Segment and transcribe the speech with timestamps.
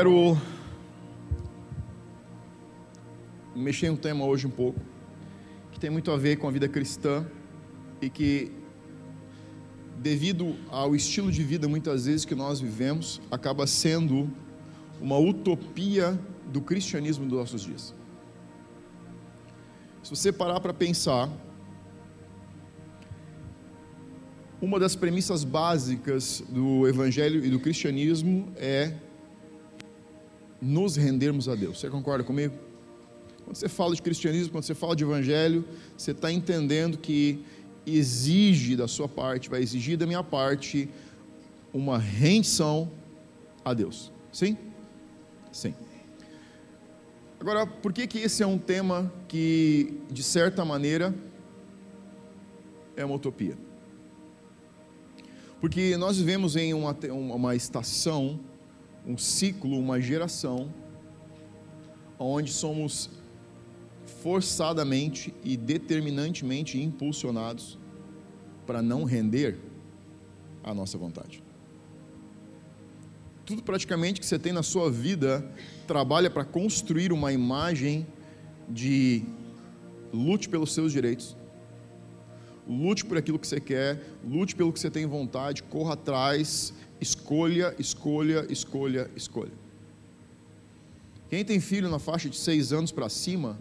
[0.00, 0.34] quero
[3.54, 4.80] mexer em um tema hoje um pouco
[5.70, 7.26] que tem muito a ver com a vida cristã
[8.00, 8.50] e que
[9.98, 14.30] devido ao estilo de vida muitas vezes que nós vivemos, acaba sendo
[15.02, 16.18] uma utopia
[16.50, 17.94] do cristianismo dos nossos dias.
[20.02, 21.28] Se você parar para pensar,
[24.62, 28.94] uma das premissas básicas do evangelho e do cristianismo é
[30.60, 31.80] nos rendermos a Deus.
[31.80, 32.54] Você concorda comigo?
[33.44, 35.64] Quando você fala de cristianismo, quando você fala de evangelho,
[35.96, 37.44] você está entendendo que
[37.86, 40.88] exige da sua parte, vai exigir da minha parte,
[41.72, 42.90] uma rendição
[43.64, 44.12] a Deus.
[44.32, 44.56] Sim?
[45.50, 45.74] Sim.
[47.40, 51.14] Agora, por que, que esse é um tema que, de certa maneira,
[52.96, 53.56] é uma utopia?
[55.60, 58.38] Porque nós vivemos em uma, uma estação
[59.06, 60.72] um ciclo, uma geração,
[62.18, 63.10] onde somos
[64.22, 67.78] forçadamente e determinantemente impulsionados
[68.66, 69.58] para não render
[70.62, 71.42] a nossa vontade.
[73.46, 75.44] Tudo praticamente que você tem na sua vida
[75.86, 78.06] trabalha para construir uma imagem
[78.68, 79.24] de
[80.12, 81.36] lute pelos seus direitos,
[82.70, 87.74] lute por aquilo que você quer, lute pelo que você tem vontade, corra atrás, Escolha,
[87.78, 89.52] escolha, escolha, escolha.
[91.30, 93.58] Quem tem filho na faixa de seis anos para cima,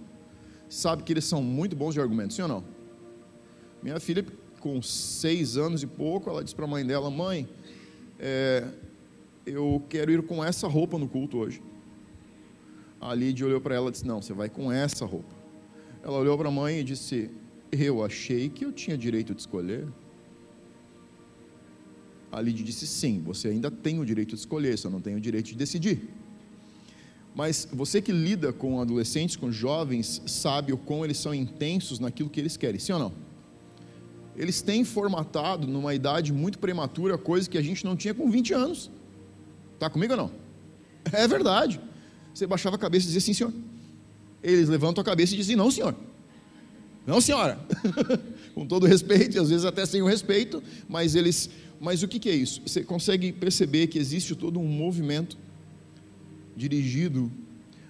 [0.67, 2.63] sabe que eles são muito bons de argumentos, sim ou não?
[3.81, 4.25] Minha filha,
[4.59, 7.47] com seis anos e pouco, ela disse para a mãe dela: Mãe,
[8.19, 8.67] é,
[9.45, 11.61] eu quero ir com essa roupa no culto hoje.
[12.99, 15.33] A Lídia olhou para ela e disse: Não, você vai com essa roupa.
[16.03, 17.31] Ela olhou para a mãe e disse:
[17.71, 19.87] Eu achei que eu tinha direito de escolher.
[22.31, 25.19] A Lídia disse: sim, você ainda tem o direito de escolher, só não tem o
[25.19, 26.09] direito de decidir.
[27.35, 32.29] Mas você que lida com adolescentes, com jovens, sabe o quão eles são intensos naquilo
[32.29, 33.13] que eles querem, sim ou não?
[34.35, 38.53] Eles têm formatado numa idade muito prematura coisa que a gente não tinha com 20
[38.53, 38.89] anos.
[39.73, 40.31] Está comigo ou não?
[41.11, 41.79] É verdade.
[42.33, 43.53] Você baixava a cabeça e dizia sim, senhor.
[44.41, 45.95] Eles levantam a cabeça e dizem não, senhor.
[47.09, 47.59] Não, senhora.
[48.53, 51.49] com todo respeito, e às vezes até sem o respeito, mas eles
[51.81, 52.61] mas o que é isso?
[52.63, 55.37] Você consegue perceber que existe todo um movimento
[56.55, 57.31] dirigido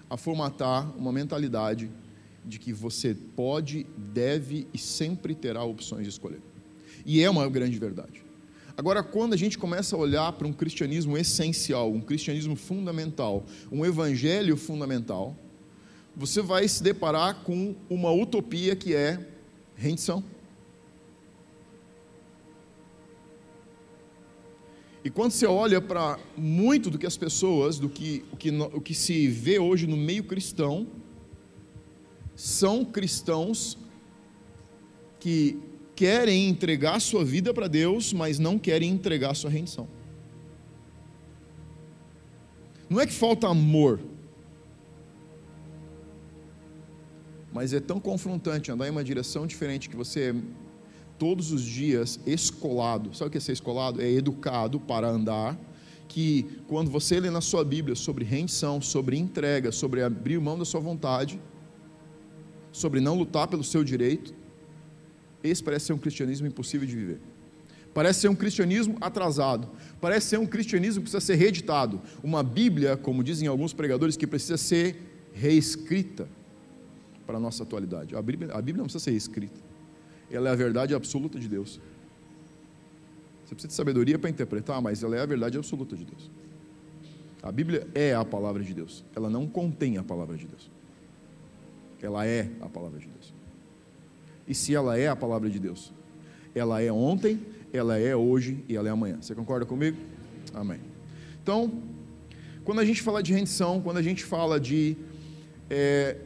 [0.08, 1.90] a formatar uma mentalidade
[2.46, 6.40] de que você pode, deve e sempre terá opções de escolher.
[7.04, 8.24] E é uma grande verdade.
[8.74, 13.84] Agora, quando a gente começa a olhar para um cristianismo essencial, um cristianismo fundamental, um
[13.84, 15.36] evangelho fundamental,
[16.16, 19.26] você vai se deparar com uma utopia que é
[19.74, 20.22] rendição.
[25.02, 28.80] E quando você olha para muito do que as pessoas, do que o, que o
[28.80, 30.86] que se vê hoje no meio cristão,
[32.36, 33.78] são cristãos
[35.18, 35.58] que
[35.96, 39.88] querem entregar sua vida para Deus, mas não querem entregar sua rendição.
[42.88, 44.00] Não é que falta amor,
[47.60, 50.34] mas é tão confrontante andar em uma direção diferente que você
[51.18, 53.14] todos os dias escolado.
[53.14, 54.00] Sabe o que é ser escolado?
[54.00, 55.60] É educado para andar.
[56.08, 60.64] Que quando você lê na sua Bíblia sobre rendição, sobre entrega, sobre abrir mão da
[60.64, 61.38] sua vontade,
[62.72, 64.32] sobre não lutar pelo seu direito,
[65.44, 67.20] esse parece ser um cristianismo impossível de viver.
[67.92, 69.68] Parece ser um cristianismo atrasado.
[70.00, 72.00] Parece ser um cristianismo que precisa ser reeditado.
[72.22, 74.96] Uma Bíblia, como dizem alguns pregadores, que precisa ser
[75.34, 76.26] reescrita
[77.30, 78.16] para a nossa atualidade.
[78.16, 79.60] A Bíblia, a Bíblia não precisa ser reescrita
[80.30, 81.80] ela é a verdade absoluta de Deus.
[83.44, 86.30] Você precisa de sabedoria para interpretar, mas ela é a verdade absoluta de Deus.
[87.42, 89.04] A Bíblia é a palavra de Deus.
[89.14, 90.70] Ela não contém a palavra de Deus.
[92.00, 93.34] Ela é a palavra de Deus.
[94.46, 95.92] E se ela é a palavra de Deus,
[96.54, 97.40] ela é ontem,
[97.72, 99.18] ela é hoje e ela é amanhã.
[99.20, 99.96] Você concorda comigo?
[100.54, 100.80] Amém.
[101.42, 101.82] Então,
[102.64, 104.96] quando a gente fala de rendição, quando a gente fala de
[105.68, 106.16] é,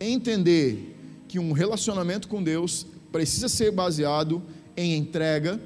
[0.00, 0.96] entender
[1.28, 4.42] que um relacionamento com Deus precisa ser baseado
[4.76, 5.60] em entrega,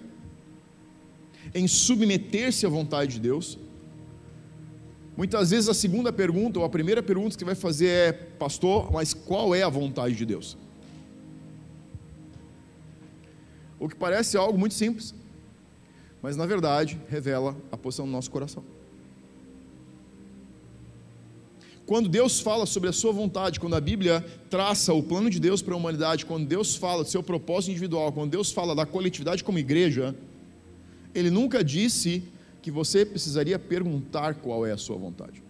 [1.54, 3.58] em submeter-se à vontade de Deus.
[5.16, 9.12] Muitas vezes a segunda pergunta, ou a primeira pergunta que vai fazer é, pastor, mas
[9.12, 10.56] qual é a vontade de Deus?
[13.78, 15.14] O que parece algo muito simples,
[16.22, 18.62] mas na verdade revela a posição do nosso coração.
[21.90, 25.60] Quando Deus fala sobre a sua vontade, quando a Bíblia traça o plano de Deus
[25.60, 29.42] para a humanidade, quando Deus fala do seu propósito individual, quando Deus fala da coletividade
[29.42, 30.14] como igreja,
[31.12, 32.22] Ele nunca disse
[32.62, 35.42] que você precisaria perguntar qual é a sua vontade.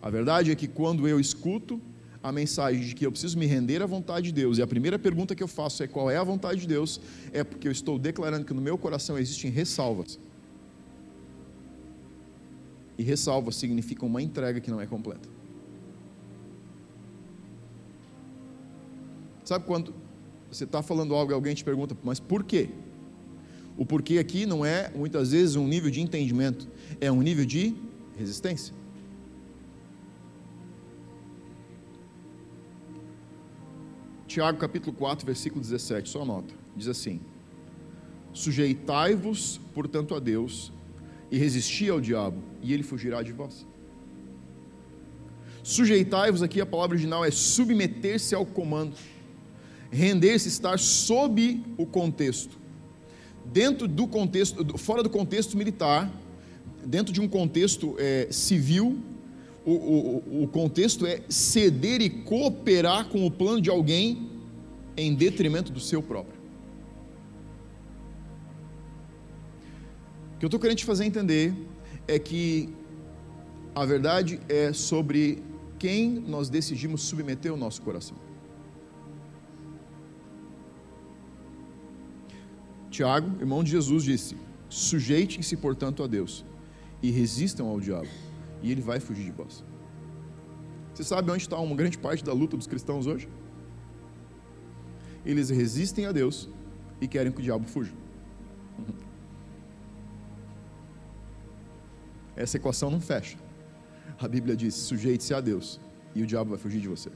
[0.00, 1.80] A verdade é que quando eu escuto
[2.22, 4.96] a mensagem de que eu preciso me render à vontade de Deus, e a primeira
[4.96, 7.00] pergunta que eu faço é qual é a vontade de Deus,
[7.32, 10.20] é porque eu estou declarando que no meu coração existem ressalvas.
[13.00, 15.26] E ressalvas significam uma entrega que não é completa.
[19.42, 19.94] Sabe quando
[20.52, 22.68] você está falando algo e alguém te pergunta, mas por quê?
[23.78, 26.68] O porquê aqui não é muitas vezes um nível de entendimento,
[27.00, 27.74] é um nível de
[28.18, 28.74] resistência.
[34.26, 36.54] Tiago capítulo 4, versículo 17, só nota.
[36.76, 37.18] Diz assim:
[38.34, 40.70] Sujeitai-vos, portanto, a Deus,
[41.30, 43.66] e resisti ao diabo, e ele fugirá de vós.
[45.62, 48.96] Sujeitai-vos aqui, a palavra original é submeter-se ao comando,
[49.90, 52.58] render-se, estar sob o contexto.
[53.44, 56.10] Dentro do contexto, fora do contexto militar,
[56.84, 58.98] dentro de um contexto é, civil,
[59.64, 64.30] o, o, o contexto é ceder e cooperar com o plano de alguém
[64.96, 66.40] em detrimento do seu próprio.
[70.34, 71.54] O que eu estou querendo te fazer entender
[72.10, 72.74] é que
[73.72, 75.42] a verdade é sobre
[75.78, 78.16] quem nós decidimos submeter o nosso coração.
[82.90, 84.36] Tiago, irmão de Jesus, disse:
[84.68, 86.44] Sujeitem-se, portanto, a Deus
[87.00, 88.08] e resistam ao diabo
[88.60, 89.64] e ele vai fugir de vós.
[90.92, 93.28] Você sabe onde está uma grande parte da luta dos cristãos hoje?
[95.24, 96.48] Eles resistem a Deus
[97.00, 97.92] e querem que o diabo fuja.
[102.40, 103.36] Essa equação não fecha.
[104.18, 105.80] A Bíblia diz: sujeite-se a Deus
[106.14, 107.10] e o diabo vai fugir de você.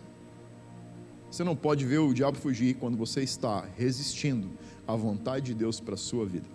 [1.31, 4.50] Você não pode ver o diabo fugir quando você está resistindo
[4.87, 6.55] à vontade de Deus para a sua vida.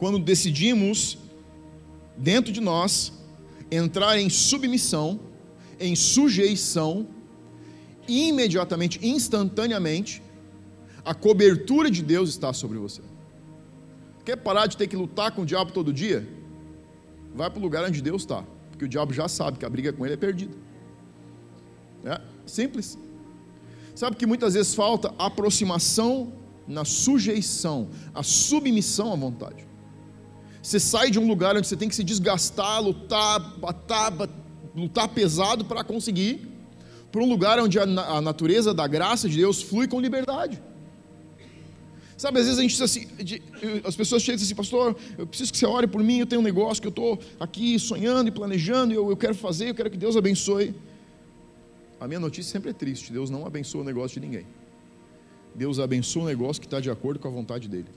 [0.00, 1.18] quando decidimos,
[2.16, 3.12] dentro de nós,
[3.70, 5.20] entrar em submissão,
[5.78, 7.06] em sujeição,
[8.08, 10.22] imediatamente, instantaneamente,
[11.04, 13.02] a cobertura de Deus está sobre você.
[14.30, 16.24] Quer parar de ter que lutar com o diabo todo dia?
[17.34, 19.92] Vai para o lugar onde Deus está, porque o diabo já sabe que a briga
[19.92, 20.56] com ele é perdida.
[22.04, 22.96] É simples.
[23.92, 26.32] Sabe que muitas vezes falta aproximação
[26.64, 29.66] na sujeição, a submissão à vontade.
[30.62, 34.12] Você sai de um lugar onde você tem que se desgastar, lutar, batar,
[34.76, 36.48] lutar pesado para conseguir,
[37.10, 40.62] para um lugar onde a, a, natureza da graça de Deus flui com liberdade.
[42.20, 43.08] Sabe, às vezes a gente diz assim,
[43.82, 46.26] as pessoas chegam e dizem assim, pastor, eu preciso que você ore por mim, eu
[46.26, 49.74] tenho um negócio que eu estou aqui sonhando e planejando, eu, eu quero fazer, eu
[49.74, 50.74] quero que Deus abençoe.
[51.98, 54.46] A minha notícia sempre é triste, Deus não abençoa o negócio de ninguém.
[55.54, 57.88] Deus abençoa o negócio que está de acordo com a vontade dEle.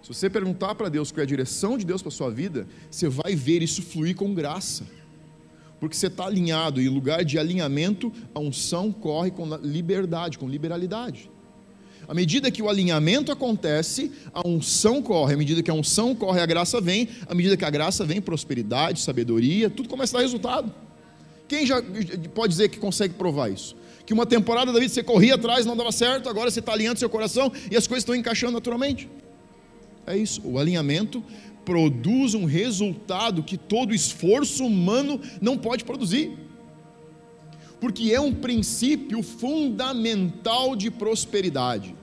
[0.00, 2.68] Se você perguntar para Deus qual é a direção de Deus para a sua vida,
[2.88, 4.86] você vai ver isso fluir com graça.
[5.80, 11.28] Porque você está alinhado, e lugar de alinhamento, a unção corre com liberdade, com liberalidade.
[12.08, 15.34] À medida que o alinhamento acontece, a unção corre.
[15.34, 17.06] À medida que a unção corre, a graça vem.
[17.26, 20.72] À medida que a graça vem, prosperidade, sabedoria, tudo começa a dar resultado.
[21.46, 21.82] Quem já
[22.34, 23.76] pode dizer que consegue provar isso?
[24.06, 26.98] Que uma temporada da vida você corria atrás, não dava certo, agora você está alinhando
[26.98, 29.06] seu coração e as coisas estão encaixando naturalmente.
[30.06, 30.40] É isso.
[30.44, 31.22] O alinhamento
[31.62, 36.47] produz um resultado que todo esforço humano não pode produzir.
[37.80, 41.94] Porque é um princípio fundamental de prosperidade.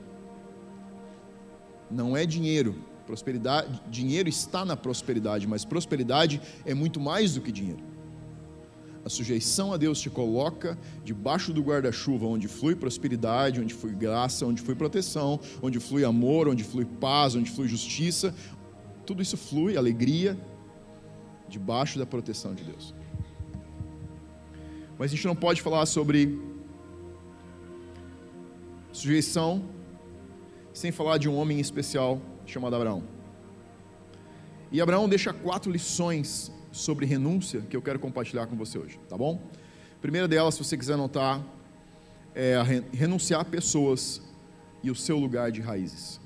[1.92, 2.76] Não é dinheiro.
[3.06, 7.84] Prosperidade, dinheiro está na prosperidade, mas prosperidade é muito mais do que dinheiro.
[9.06, 14.48] A sujeição a Deus te coloca debaixo do guarda-chuva, onde flui prosperidade, onde flui graça,
[14.48, 18.34] onde flui proteção, onde flui amor, onde flui paz, onde flui justiça.
[19.06, 20.36] Tudo isso flui, alegria,
[21.48, 22.96] debaixo da proteção de Deus.
[24.98, 26.40] Mas a gente não pode falar sobre
[28.92, 29.64] sujeição
[30.74, 33.04] sem falar de um homem especial chamado Abraão.
[34.72, 39.18] E Abraão deixa quatro lições sobre renúncia que eu quero compartilhar com você hoje, tá
[39.18, 39.42] bom?
[40.02, 41.44] primeira delas, se você quiser anotar,
[42.36, 42.56] é
[42.94, 44.22] renunciar a pessoas
[44.84, 46.22] e o seu lugar de raízes.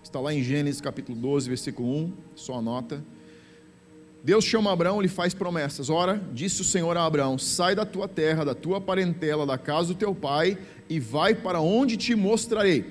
[0.00, 3.02] Está lá em Gênesis capítulo 12, versículo 1, só anota.
[4.26, 5.88] Deus chama Abraão, ele faz promessas.
[5.88, 9.88] Ora, disse o Senhor a Abraão: Sai da tua terra, da tua parentela, da casa
[9.88, 12.84] do teu pai, e vai para onde te mostrarei.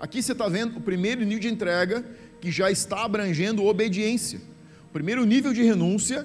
[0.00, 2.02] Aqui você está vendo o primeiro nível de entrega
[2.40, 4.40] que já está abrangendo obediência
[4.94, 6.24] primeiro nível de renúncia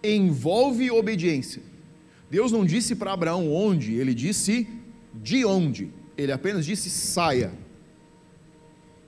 [0.00, 1.60] envolve obediência.
[2.30, 4.68] Deus não disse para Abraão onde, ele disse
[5.12, 5.90] de onde.
[6.16, 7.52] Ele apenas disse saia.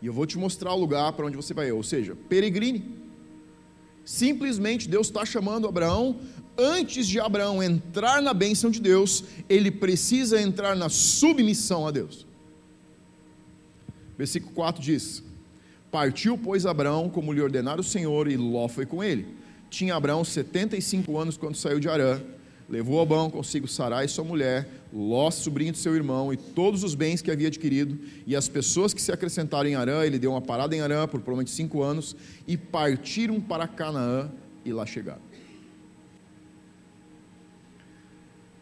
[0.02, 1.70] E eu vou te mostrar o lugar para onde você vai.
[1.70, 2.97] Ou seja, peregrine.
[4.08, 6.18] Simplesmente Deus está chamando Abraão.
[6.56, 12.26] Antes de Abraão entrar na bênção de Deus, ele precisa entrar na submissão a Deus.
[14.16, 15.22] Versículo 4 diz:
[15.90, 19.26] Partiu, pois, Abraão, como lhe ordenara o Senhor, e Ló foi com ele.
[19.68, 22.18] Tinha Abraão 75 anos quando saiu de Arã
[22.68, 27.20] levou Abão consigo Sarai, sua mulher, Ló, sobrinho de seu irmão, e todos os bens
[27.20, 30.74] que havia adquirido, e as pessoas que se acrescentaram em Arã, ele deu uma parada
[30.74, 32.16] em Arã por provavelmente cinco anos,
[32.46, 34.30] e partiram para Canaã,
[34.64, 35.22] e lá chegaram.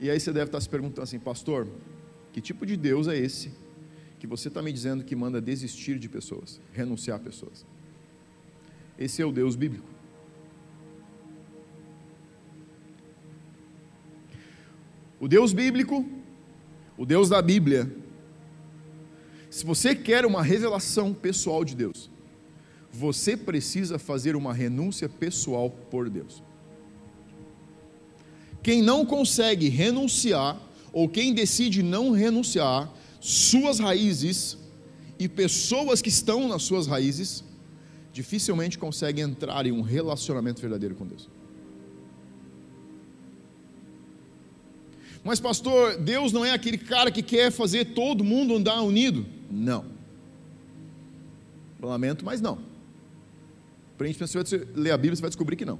[0.01, 1.69] E aí você deve estar se perguntando assim, pastor,
[2.33, 3.51] que tipo de Deus é esse
[4.19, 7.65] que você está me dizendo que manda desistir de pessoas, renunciar a pessoas?
[8.99, 9.96] Esse é o Deus bíblico.
[15.21, 16.05] O Deus bíblico,
[16.97, 17.91] o Deus da Bíblia,
[19.51, 22.11] se você quer uma revelação pessoal de Deus,
[22.93, 26.43] você precisa fazer uma renúncia pessoal por Deus.
[28.63, 30.61] Quem não consegue renunciar,
[30.93, 34.59] ou quem decide não renunciar, suas raízes
[35.19, 37.45] e pessoas que estão nas suas raízes,
[38.13, 41.29] dificilmente consegue entrar em um relacionamento verdadeiro com Deus.
[45.25, 49.27] Mas, pastor, Deus não é aquele cara que quer fazer todo mundo andar unido.
[49.51, 49.85] Não.
[51.81, 52.59] Lamento, mas não.
[53.99, 55.79] Se você ler a Bíblia, você vai descobrir que não.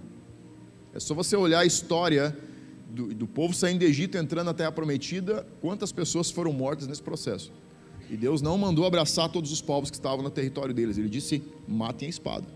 [0.95, 2.37] É só você olhar a história
[2.89, 7.03] do, do povo saindo do Egito, entrando na Terra Prometida, quantas pessoas foram mortas nesse
[7.03, 7.53] processo.
[8.09, 10.97] E Deus não mandou abraçar todos os povos que estavam no território deles.
[10.97, 12.47] Ele disse: matem a espada.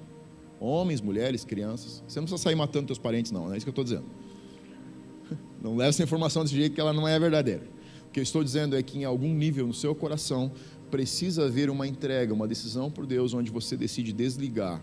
[0.58, 2.02] Homens, mulheres, crianças.
[2.06, 3.46] Você não precisa sair matando seus parentes, não.
[3.46, 4.04] Não é isso que eu estou dizendo.
[5.60, 7.62] Não leve essa informação desse jeito que ela não é verdadeira.
[8.08, 10.50] O que eu estou dizendo é que em algum nível no seu coração
[10.90, 14.82] precisa haver uma entrega, uma decisão por Deus onde você decide desligar.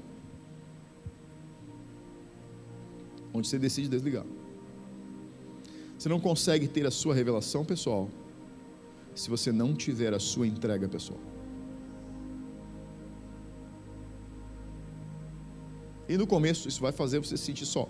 [3.33, 4.25] Onde você decide desligar.
[5.97, 8.09] Você não consegue ter a sua revelação pessoal
[9.15, 11.19] se você não tiver a sua entrega pessoal.
[16.07, 17.89] E no começo isso vai fazer você se sentir só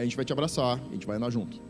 [0.00, 1.60] a gente vai te abraçar, a gente vai andar junto.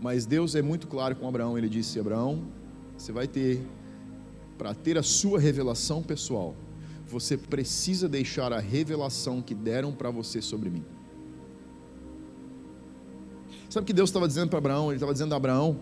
[0.00, 2.42] Mas Deus é muito claro com Abraão, ele disse: Abraão,
[2.98, 3.64] você vai ter,
[4.58, 6.56] para ter a sua revelação pessoal,
[7.06, 10.84] você precisa deixar a revelação que deram para você sobre mim.
[13.70, 14.88] Sabe o que Deus estava dizendo para Abraão?
[14.88, 15.80] Ele estava dizendo a Abraão: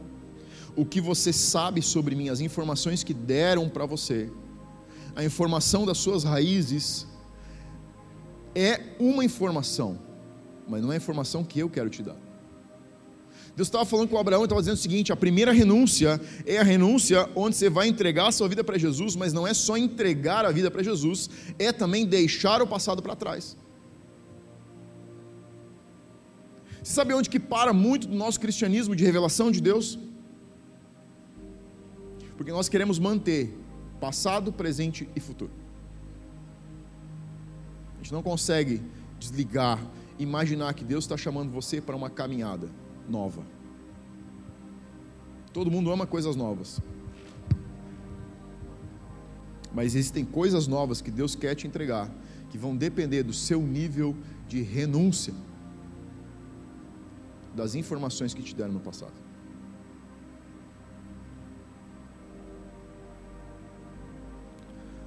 [0.76, 4.30] o que você sabe sobre mim, as informações que deram para você,
[5.16, 7.06] a informação das suas raízes,
[8.54, 9.98] é uma informação,
[10.68, 12.16] mas não é a informação que eu quero te dar.
[13.54, 16.62] Deus estava falando com Abraão e estava dizendo o seguinte: a primeira renúncia é a
[16.62, 20.44] renúncia onde você vai entregar a sua vida para Jesus, mas não é só entregar
[20.44, 21.28] a vida para Jesus,
[21.58, 23.56] é também deixar o passado para trás.
[26.82, 29.98] Você sabe onde que para muito do nosso cristianismo de revelação de Deus?
[32.36, 33.54] Porque nós queremos manter
[34.00, 35.60] passado, presente e futuro
[38.02, 38.82] gente não consegue
[39.18, 39.78] desligar,
[40.18, 42.68] imaginar que Deus está chamando você para uma caminhada
[43.08, 43.42] nova.
[45.52, 46.80] Todo mundo ama coisas novas.
[49.72, 52.10] Mas existem coisas novas que Deus quer te entregar,
[52.50, 54.16] que vão depender do seu nível
[54.48, 55.34] de renúncia
[57.54, 59.12] das informações que te deram no passado.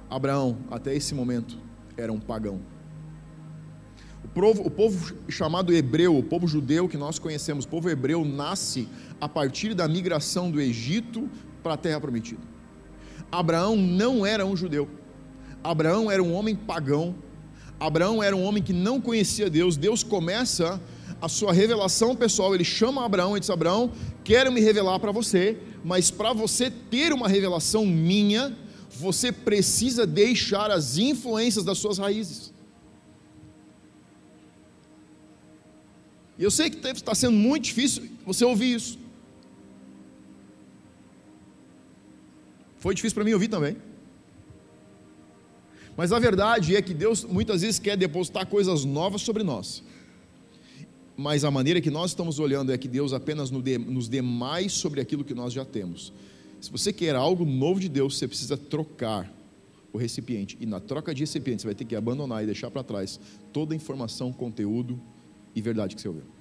[0.08, 1.58] Abraão, até esse momento,
[1.96, 2.60] era um pagão.
[4.24, 8.24] O povo, o povo chamado hebreu, o povo judeu que nós conhecemos, o povo hebreu
[8.24, 8.88] nasce
[9.20, 11.28] a partir da migração do Egito
[11.62, 12.40] para a terra prometida.
[13.30, 14.88] Abraão não era um judeu.
[15.62, 17.14] Abraão era um homem pagão.
[17.78, 19.76] Abraão era um homem que não conhecia Deus.
[19.76, 20.80] Deus começa
[21.20, 22.54] a sua revelação pessoal.
[22.54, 27.12] Ele chama Abraão e diz: Abraão, quero me revelar para você, mas para você ter
[27.12, 28.56] uma revelação minha,
[28.90, 32.53] você precisa deixar as influências das suas raízes.
[36.44, 38.98] Eu sei que estar sendo muito difícil você ouvir isso.
[42.78, 43.76] Foi difícil para mim ouvir também.
[45.96, 49.82] Mas a verdade é que Deus muitas vezes quer depositar coisas novas sobre nós.
[51.16, 55.00] Mas a maneira que nós estamos olhando é que Deus apenas nos dê mais sobre
[55.00, 56.12] aquilo que nós já temos.
[56.60, 59.32] Se você quer algo novo de Deus, você precisa trocar
[59.92, 60.58] o recipiente.
[60.60, 63.20] E na troca de recipiente, você vai ter que abandonar e deixar para trás
[63.52, 65.00] toda a informação, conteúdo,
[65.54, 66.33] e verdade que você ouviu.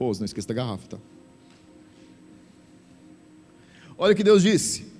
[0.00, 0.98] Ô, não esqueça da garrafa, tá?
[3.98, 4.90] Olha o que Deus disse: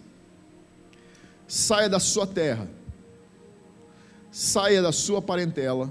[1.49, 2.69] saia da sua terra,
[4.31, 5.91] saia da sua parentela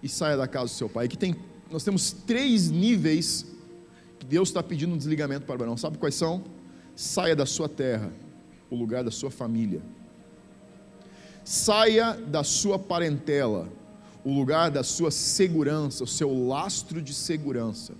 [0.00, 1.06] e saia da casa do seu pai.
[1.06, 1.34] Aqui tem,
[1.68, 3.44] nós temos três níveis
[4.20, 5.76] que Deus está pedindo um desligamento para Abraão.
[5.76, 6.44] Sabe quais são?
[6.94, 8.12] Saia da sua terra,
[8.70, 9.82] o lugar da sua família.
[11.44, 13.68] Saia da sua parentela,
[14.24, 17.94] o lugar da sua segurança, o seu lastro de segurança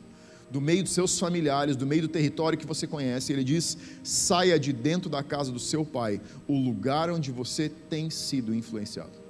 [0.54, 3.32] do meio dos seus familiares, do meio do território que você conhece.
[3.32, 8.08] Ele diz: saia de dentro da casa do seu pai, o lugar onde você tem
[8.08, 9.24] sido influenciado.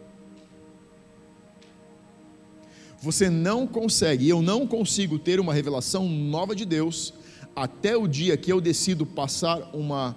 [3.00, 7.14] Você não consegue, eu não consigo ter uma revelação nova de Deus
[7.56, 10.14] até o dia que eu decido passar uma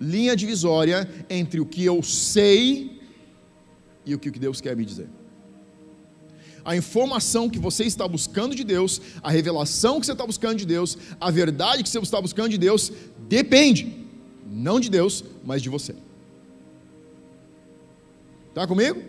[0.00, 3.00] linha divisória entre o que eu sei
[4.04, 5.08] e o que Deus quer me dizer
[6.68, 10.66] a informação que você está buscando de Deus, a revelação que você está buscando de
[10.66, 12.92] Deus, a verdade que você está buscando de Deus,
[13.26, 14.06] depende,
[14.46, 15.94] não de Deus, mas de você.
[18.50, 19.02] Está comigo?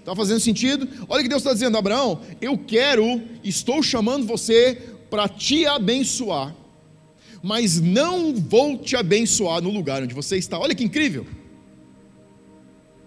[0.00, 0.86] Está fazendo sentido?
[1.08, 4.74] Olha o que Deus está dizendo, Abraão, eu quero, estou chamando você
[5.08, 6.54] para te abençoar,
[7.42, 10.58] mas não vou te abençoar no lugar onde você está.
[10.58, 11.26] Olha que incrível.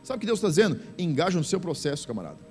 [0.01, 0.81] Sabe o que Deus está dizendo?
[0.97, 2.48] Engaja no seu processo, camarada.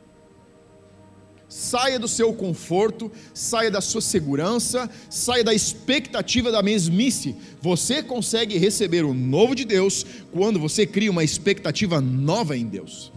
[1.48, 7.34] Saia do seu conforto, saia da sua segurança, saia da expectativa da mesmice.
[7.62, 13.10] Você consegue receber o novo de Deus quando você cria uma expectativa nova em Deus.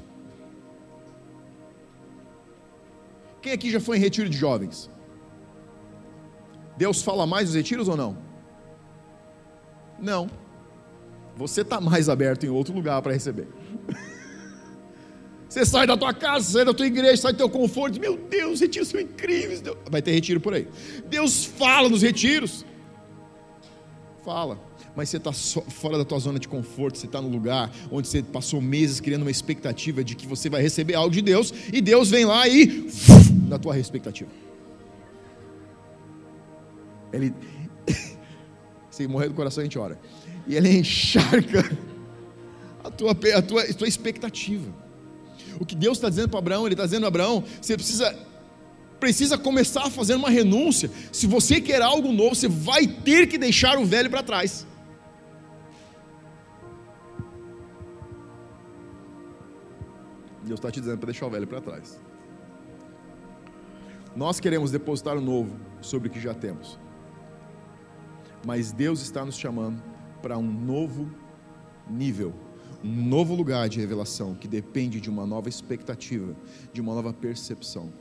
[3.41, 4.89] Quem aqui já foi em retiro de jovens?
[6.77, 8.17] Deus fala mais nos retiros ou não?
[9.99, 10.29] Não.
[11.35, 13.47] Você está mais aberto em outro lugar para receber.
[15.51, 17.99] Você sai da tua casa, sai da tua igreja, sai do teu conforto.
[17.99, 19.61] Meu Deus, os retiros são incríveis.
[19.89, 20.65] Vai ter retiro por aí.
[21.09, 22.65] Deus fala nos retiros.
[24.23, 24.57] Fala.
[24.95, 28.23] Mas você está fora da tua zona de conforto, você está no lugar onde você
[28.23, 32.09] passou meses criando uma expectativa de que você vai receber algo de Deus, e Deus
[32.09, 32.87] vem lá e
[33.49, 34.29] na tua expectativa.
[37.11, 37.33] Ele.
[38.89, 39.99] Se morrer do coração, a gente ora.
[40.47, 41.77] E ele encharca
[42.85, 44.90] a tua, a tua, a tua expectativa.
[45.59, 48.17] O que Deus está dizendo para Abraão, Ele está dizendo Abraão: você precisa,
[48.99, 50.89] precisa começar a fazer uma renúncia.
[51.11, 54.65] Se você quer algo novo, você vai ter que deixar o velho para trás.
[60.43, 62.01] Deus está te dizendo para deixar o velho para trás.
[64.15, 66.77] Nós queremos depositar o novo sobre o que já temos.
[68.45, 69.81] Mas Deus está nos chamando
[70.21, 71.09] para um novo
[71.89, 72.33] nível
[72.83, 76.35] um novo lugar de revelação que depende de uma nova expectativa,
[76.73, 77.91] de uma nova percepção.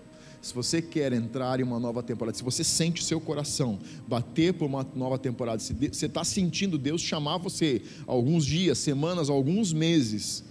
[0.41, 4.55] Se você quer entrar em uma nova temporada, se você sente o seu coração bater
[4.55, 9.71] por uma nova temporada, se você está sentindo Deus chamar você alguns dias, semanas, alguns
[9.73, 10.43] meses,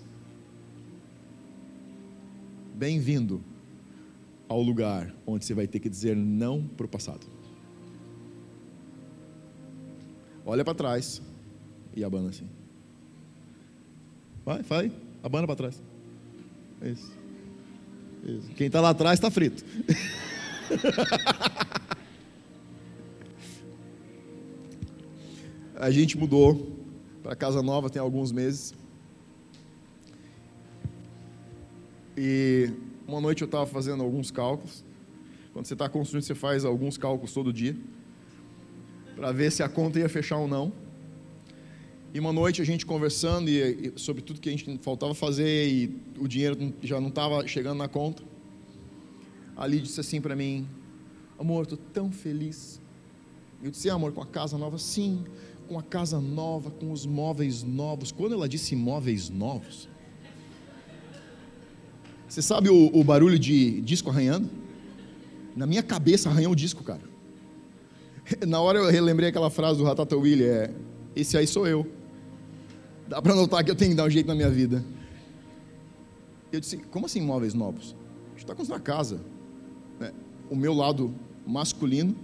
[2.76, 3.44] bem-vindo
[4.48, 7.26] ao lugar onde você vai ter que dizer não para o passado.
[10.46, 11.20] Olha para trás
[11.96, 12.59] e abana assim.
[14.50, 15.80] Vai, vai, abana para trás.
[16.82, 17.12] Isso.
[18.24, 18.50] Isso.
[18.56, 19.64] Quem está lá atrás está frito.
[25.78, 26.76] A gente mudou
[27.22, 28.74] para casa nova tem alguns meses.
[32.18, 32.72] E
[33.08, 34.84] uma noite eu estava fazendo alguns cálculos.
[35.54, 37.78] Quando você está construindo, você faz alguns cálculos todo dia
[39.16, 40.74] para ver se a conta ia fechar ou não.
[42.12, 45.68] E uma noite a gente conversando e, e, sobre tudo que a gente faltava fazer
[45.68, 48.24] e o dinheiro já não estava chegando na conta.
[49.56, 50.68] Ali disse assim para mim:
[51.38, 52.82] Amor, estou tão feliz.
[53.62, 54.80] Eu disse: Amor, com a casa nova?
[54.80, 55.24] Sim,
[55.68, 58.12] com a casa nova, com os móveis novos.
[58.12, 59.88] Quando ela disse móveis novos,
[62.28, 64.50] você sabe o, o barulho de disco arranhando?
[65.56, 67.04] Na minha cabeça arranhou o disco, cara.
[68.48, 70.74] Na hora eu relembrei aquela frase do Ratatouille: é,
[71.16, 71.99] Esse aí sou eu.
[73.10, 74.86] Dá para notar que eu tenho que dar um jeito na minha vida.
[76.52, 77.96] Eu disse, como assim móveis novos?
[78.28, 79.20] A gente está construindo a casa.
[80.00, 80.14] É,
[80.48, 82.16] o meu lado masculino,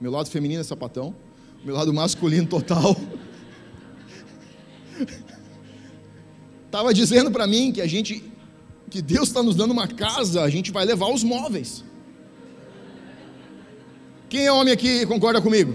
[0.00, 1.14] meu lado feminino é sapatão,
[1.62, 2.96] meu lado masculino total.
[6.64, 8.24] Estava dizendo para mim que a gente,
[8.88, 11.84] que Deus está nos dando uma casa, a gente vai levar os móveis.
[14.30, 15.74] Quem é homem aqui concorda comigo?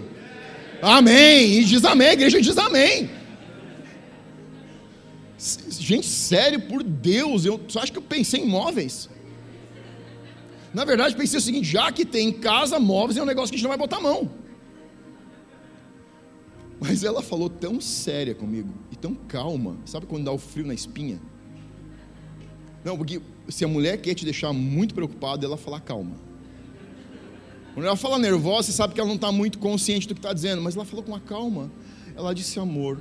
[0.81, 1.59] Amém.
[1.59, 3.11] E diz amém, a igreja diz amém.
[5.85, 9.07] Gente, sério, por Deus, eu só acho que eu pensei em móveis.
[10.73, 13.57] Na verdade, pensei o seguinte: já que tem casa, móveis, é um negócio que a
[13.59, 14.27] gente não vai botar a mão.
[16.81, 19.77] Mas ela falou tão séria comigo e tão calma.
[19.85, 21.21] Sabe quando dá o frio na espinha?
[22.83, 26.15] Não, porque se a mulher quer te deixar muito preocupado, ela fala calma.
[27.75, 30.33] Quando ela fala nervosa, você sabe que ela não está muito consciente do que está
[30.33, 31.71] dizendo, mas ela falou com uma calma.
[32.15, 32.97] Ela disse: Amor,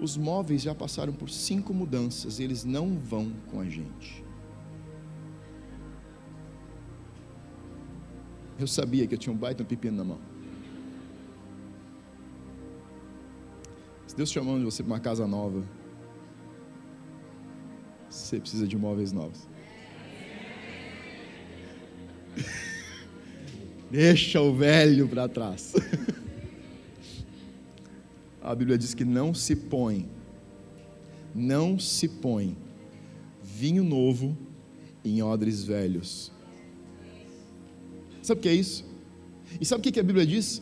[0.00, 4.24] os móveis já passaram por cinco mudanças, eles não vão com a gente.
[8.58, 10.20] Eu sabia que eu tinha um baita pepino na mão.
[14.06, 15.64] Se Deus chamando você para uma casa nova,
[18.08, 19.48] você precisa de móveis novos.
[23.90, 25.74] Deixa o velho para trás.
[28.44, 30.06] A Bíblia diz que não se põe,
[31.34, 32.54] não se põe
[33.42, 34.36] vinho novo
[35.02, 36.30] em odres velhos.
[38.22, 38.84] Sabe o que é isso?
[39.58, 40.60] E sabe o que a Bíblia diz?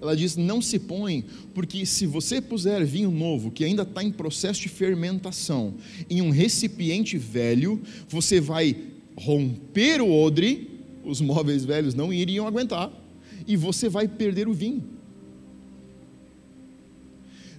[0.00, 4.12] Ela diz: não se põe, porque se você puser vinho novo, que ainda está em
[4.12, 5.74] processo de fermentação,
[6.08, 8.76] em um recipiente velho, você vai
[9.16, 12.92] romper o odre, os móveis velhos não iriam aguentar,
[13.44, 14.95] e você vai perder o vinho.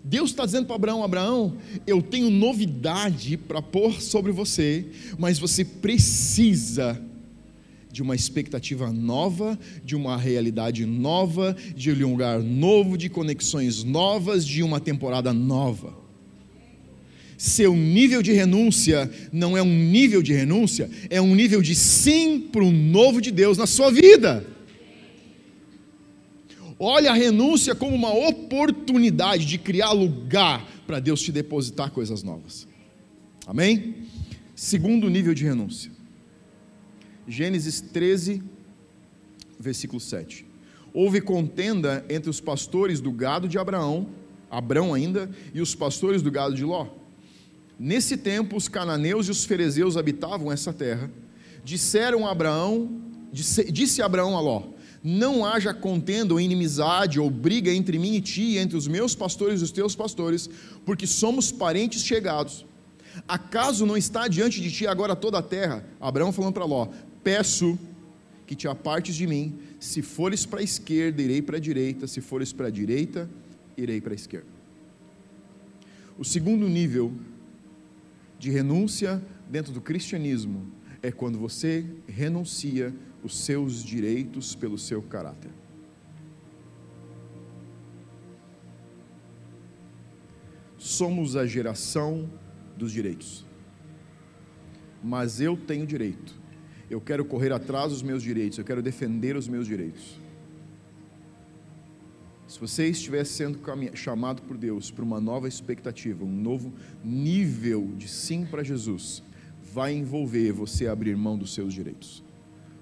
[0.04, 4.86] Deus está dizendo para Abraão: Abraão, eu tenho novidade para pôr sobre você,
[5.18, 7.02] mas você precisa
[7.92, 14.46] de uma expectativa nova, de uma realidade nova, de um lugar novo, de conexões novas,
[14.46, 15.98] de uma temporada nova.
[17.38, 22.40] Seu nível de renúncia não é um nível de renúncia, é um nível de sim
[22.40, 24.57] para o novo de Deus na sua vida.
[26.80, 32.68] Olha a renúncia como uma oportunidade de criar lugar para Deus te depositar coisas novas.
[33.46, 34.08] Amém?
[34.56, 35.92] Segundo nível de renúncia
[37.28, 38.42] Gênesis 13,
[39.60, 40.46] versículo 7.
[40.94, 44.08] Houve contenda entre os pastores do gado de Abraão,
[44.50, 46.88] Abrão ainda, e os pastores do gado de Ló.
[47.78, 51.12] Nesse tempo, os cananeus e os ferezeus habitavam essa terra.
[51.66, 54.64] Disseram a Abraão, disse, disse Abraão a Ló:
[55.10, 59.62] Não haja contenda ou inimizade ou briga entre mim e ti, entre os meus pastores
[59.62, 60.50] e os teus pastores,
[60.86, 62.66] porque somos parentes chegados.
[63.26, 65.86] Acaso não está diante de ti agora toda a terra?
[65.98, 66.90] Abraão falando para Ló:
[67.24, 67.80] peço
[68.46, 69.58] que te apartes de mim.
[69.80, 72.06] Se fores para a esquerda, irei para a direita.
[72.06, 73.30] Se fores para a direita,
[73.78, 74.48] irei para a esquerda.
[76.20, 77.14] O segundo nível
[78.38, 80.68] de renúncia dentro do cristianismo
[81.02, 82.94] é quando você renuncia
[83.24, 85.52] os seus direitos pelo seu caráter.
[90.78, 92.30] Somos a geração
[92.78, 93.46] dos direitos.
[95.04, 96.38] Mas eu tenho direito
[96.90, 100.20] eu quero correr atrás dos meus direitos, eu quero defender os meus direitos.
[102.48, 103.60] Se você estiver sendo
[103.94, 109.22] chamado por Deus para uma nova expectativa, um novo nível de sim para Jesus,
[109.74, 112.24] vai envolver você abrir mão dos seus direitos,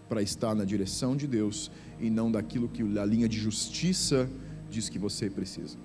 [0.07, 4.29] para estar na direção de Deus e não daquilo que a linha de justiça
[4.69, 5.77] diz que você precisa.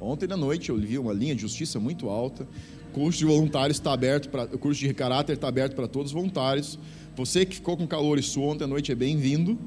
[0.00, 2.46] Ontem à noite eu vi uma linha de justiça muito alta.
[2.90, 6.10] O curso de voluntários está aberto para, o curso de caráter está aberto para todos
[6.10, 6.78] os voluntários.
[7.16, 9.58] Você que ficou com calor e suou ontem à noite é bem-vindo.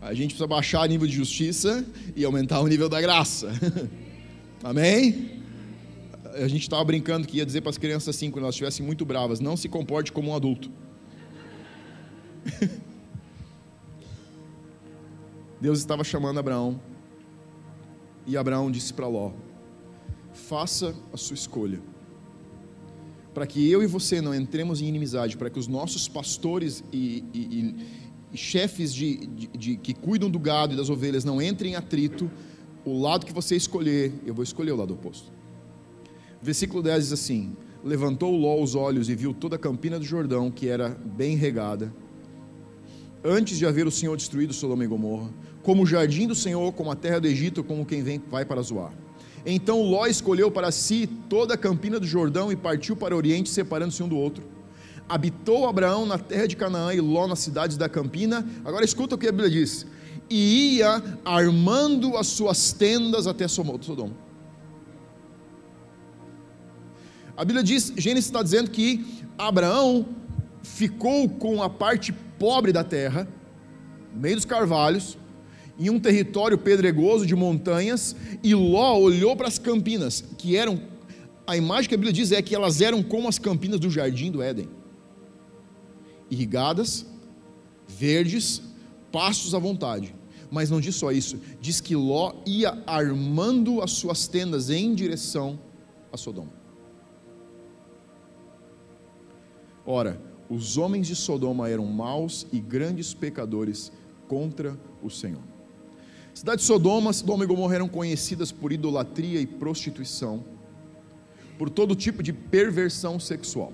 [0.00, 3.48] A gente precisa baixar o nível de justiça e aumentar o nível da graça.
[4.62, 5.42] Amém?
[6.34, 9.04] A gente estava brincando que ia dizer para as crianças assim, quando elas estivessem muito
[9.04, 10.70] bravas: não se comporte como um adulto.
[15.60, 16.80] Deus estava chamando Abraão.
[18.26, 19.32] E Abraão disse para Ló:
[20.32, 21.80] faça a sua escolha
[23.36, 27.22] para que eu e você não entremos em inimizade, para que os nossos pastores e,
[27.34, 27.76] e, e,
[28.32, 31.74] e chefes de, de, de, que cuidam do gado e das ovelhas não entrem em
[31.74, 32.30] atrito,
[32.82, 35.30] o lado que você escolher, eu vou escolher o lado oposto.
[36.40, 37.54] Versículo 10 diz assim:
[37.84, 41.92] Levantou Ló os olhos e viu toda a campina do Jordão, que era bem regada,
[43.24, 45.30] antes de haver o Senhor destruído Sodoma e Gomorra,
[45.62, 48.62] como o jardim do Senhor, como a terra do Egito, como quem vem, vai para
[48.62, 48.92] Zoar.
[49.44, 53.48] Então Ló escolheu para si toda a campina do Jordão e partiu para o oriente,
[53.48, 54.44] separando-se um do outro.
[55.08, 58.44] Habitou Abraão na terra de Canaã e Ló nas cidades da campina.
[58.64, 59.86] Agora escuta o que a Bíblia diz:
[60.28, 64.14] e ia armando as suas tendas até Sodoma.
[67.36, 69.04] A Bíblia diz, Gênesis está dizendo que
[69.36, 70.06] Abraão
[70.62, 73.28] ficou com a parte pobre da terra,
[74.14, 75.18] no meio dos carvalhos,
[75.78, 80.80] em um território pedregoso de montanhas, e Ló olhou para as campinas, que eram,
[81.46, 84.30] a imagem que a Bíblia diz é que elas eram como as campinas do jardim
[84.30, 84.68] do Éden
[86.30, 87.06] irrigadas,
[87.86, 88.62] verdes,
[89.12, 90.14] pastos à vontade.
[90.50, 95.58] Mas não diz só isso, diz que Ló ia armando as suas tendas em direção
[96.12, 96.52] a Sodoma.
[99.84, 103.92] Ora, os homens de Sodoma eram maus e grandes pecadores
[104.28, 105.42] contra o Senhor.
[106.34, 110.44] Cidade de Sodoma, Sodoma e Gomorra eram conhecidas por idolatria e prostituição,
[111.58, 113.72] por todo tipo de perversão sexual.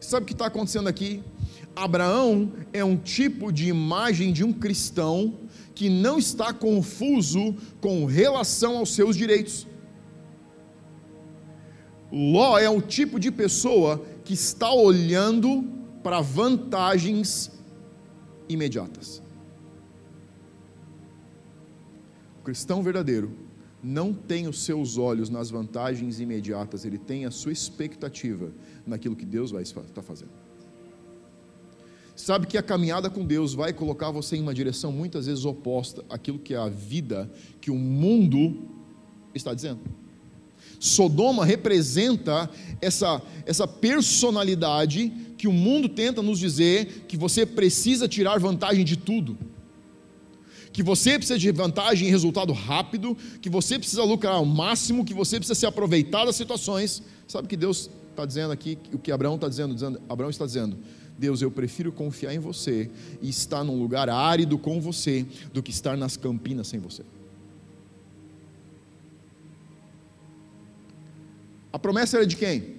[0.00, 1.22] Sabe o que está acontecendo aqui?
[1.76, 5.34] Abraão é um tipo de imagem de um cristão
[5.74, 9.66] que não está confuso com relação aos seus direitos.
[12.10, 15.64] Ló é o tipo de pessoa que está olhando
[16.04, 17.50] para vantagens
[18.48, 19.20] imediatas.
[22.38, 23.32] O cristão verdadeiro
[23.82, 28.52] não tem os seus olhos nas vantagens imediatas, ele tem a sua expectativa
[28.86, 30.30] naquilo que Deus vai estar fazendo.
[32.14, 36.04] Sabe que a caminhada com Deus vai colocar você em uma direção muitas vezes oposta
[36.08, 37.28] àquilo que é a vida
[37.60, 38.62] que o mundo
[39.34, 39.80] está dizendo.
[40.80, 48.40] Sodoma representa essa, essa personalidade que o mundo tenta nos dizer que você precisa tirar
[48.40, 49.38] vantagem de tudo
[50.72, 55.14] que você precisa de vantagem e resultado rápido, que você precisa lucrar ao máximo, que
[55.14, 57.02] você precisa se aproveitar das situações.
[57.26, 58.78] Sabe que Deus está dizendo aqui?
[58.92, 60.00] O que Abraão está dizendo, dizendo?
[60.08, 60.78] Abraão está dizendo:
[61.18, 62.90] Deus, eu prefiro confiar em você
[63.20, 67.02] e estar num lugar árido com você do que estar nas campinas sem você.
[71.72, 72.76] A promessa era de quem?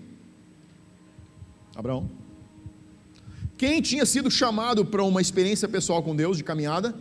[1.76, 2.10] Abraão.
[3.58, 6.96] Quem tinha sido chamado para uma experiência pessoal com Deus de caminhada?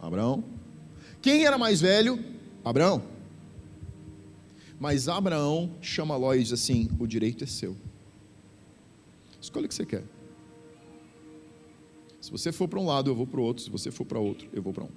[0.00, 0.44] Abraão.
[1.20, 2.22] Quem era mais velho?
[2.64, 3.02] Abraão.
[4.78, 7.76] Mas Abraão chama Ló e diz assim: o direito é seu.
[9.40, 10.04] Escolha o que você quer.
[12.20, 13.64] Se você for para um lado, eu vou para o outro.
[13.64, 14.90] Se você for para outro, eu vou para um.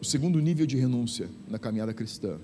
[0.00, 2.40] O segundo nível de renúncia na caminhada cristã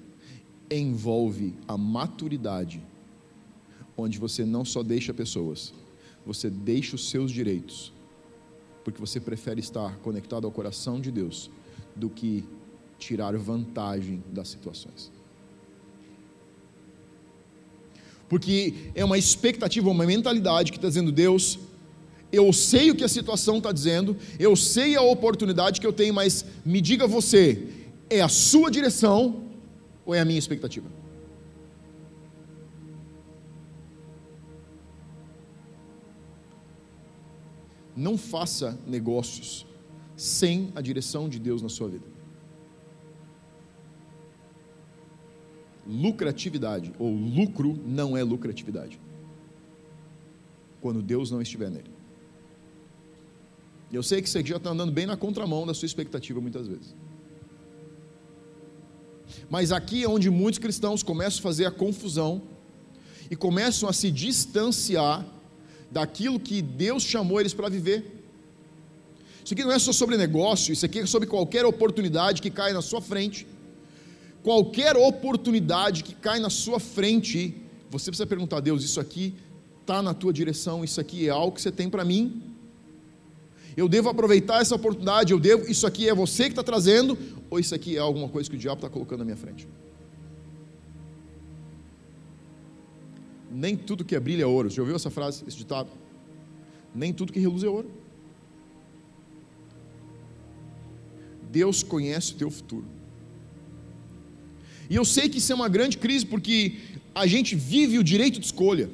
[0.71, 2.83] envolve a maturidade,
[3.97, 5.73] onde você não só deixa pessoas,
[6.25, 7.93] você deixa os seus direitos
[8.85, 11.51] porque você prefere estar conectado ao coração de Deus
[11.95, 12.45] do que
[12.99, 15.11] tirar vantagem das situações.
[18.29, 21.59] Porque é uma expectativa, uma mentalidade que está dizendo: Deus,
[22.33, 26.15] eu sei o que a situação está dizendo, eu sei a oportunidade que eu tenho,
[26.15, 27.69] mas me diga você,
[28.09, 29.42] é a sua direção
[30.05, 30.89] ou é a minha expectativa?
[37.95, 39.67] Não faça negócios
[40.17, 42.07] sem a direção de Deus na sua vida.
[45.87, 49.01] Lucratividade ou lucro não é lucratividade.
[50.81, 51.91] Quando Deus não estiver nele.
[53.93, 56.95] Eu sei que você já está andando bem na contramão da sua expectativa muitas vezes.
[59.49, 62.43] Mas aqui é onde muitos cristãos começam a fazer a confusão
[63.31, 65.25] e começam a se distanciar
[65.91, 68.25] daquilo que Deus chamou eles para viver.
[69.45, 72.73] Isso aqui não é só sobre negócio, isso aqui é sobre qualquer oportunidade que cai
[72.73, 73.47] na sua frente.
[74.43, 77.55] Qualquer oportunidade que cai na sua frente,
[77.91, 79.35] você precisa perguntar a Deus: isso aqui
[79.81, 82.43] está na tua direção, isso aqui é algo que você tem para mim?
[83.77, 87.59] Eu devo aproveitar essa oportunidade, eu devo, isso aqui é você que está trazendo, ou
[87.59, 89.67] isso aqui é alguma coisa que o diabo está colocando na minha frente?
[93.53, 94.71] nem tudo que é brilha é ouro.
[94.71, 95.91] Você já ouviu essa frase, esse ditado?
[96.95, 97.91] Nem tudo que reluz é ouro.
[101.51, 102.87] Deus conhece o teu futuro.
[104.89, 106.79] E eu sei que isso é uma grande crise porque
[107.15, 108.91] a gente vive o direito de escolha.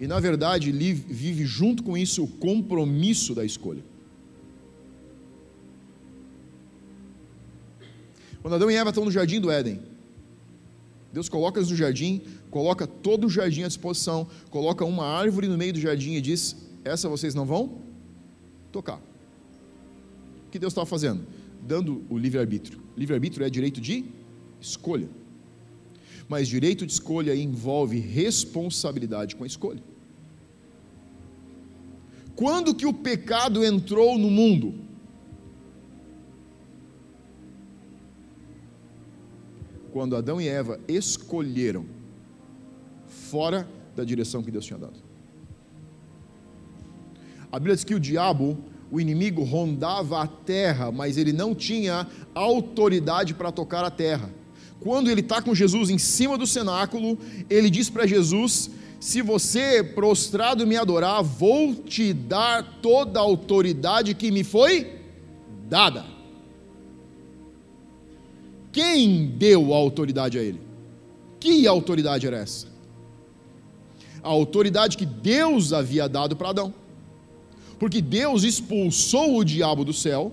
[0.00, 3.82] E na verdade vive junto com isso o compromisso da escolha.
[8.42, 9.80] Quando Adão e Eva estão no jardim do Éden,
[11.12, 15.56] Deus coloca eles no jardim, coloca todo o jardim à disposição, coloca uma árvore no
[15.56, 16.54] meio do jardim e diz:
[16.84, 17.78] Essa vocês não vão
[18.70, 19.00] tocar.
[20.46, 21.26] O que Deus estava fazendo?
[21.66, 22.80] Dando o livre-arbítrio.
[22.96, 24.04] Livre-arbítrio é direito de
[24.60, 25.08] escolha.
[26.28, 29.82] Mas direito de escolha envolve responsabilidade com a escolha.
[32.34, 34.74] Quando que o pecado entrou no mundo?
[39.92, 41.86] Quando Adão e Eva escolheram
[43.06, 45.06] fora da direção que Deus tinha dado.
[47.50, 48.58] A Bíblia diz que o diabo,
[48.90, 54.30] o inimigo, rondava a terra, mas ele não tinha autoridade para tocar a terra.
[54.80, 59.82] Quando ele está com Jesus em cima do cenáculo, ele diz para Jesus: se você
[59.82, 65.00] prostrado me adorar, vou te dar toda a autoridade que me foi
[65.68, 66.04] dada.
[68.72, 70.60] Quem deu a autoridade a ele?
[71.40, 72.66] Que autoridade era essa?
[74.22, 76.74] A autoridade que Deus havia dado para Adão.
[77.78, 80.32] Porque Deus expulsou o diabo do céu,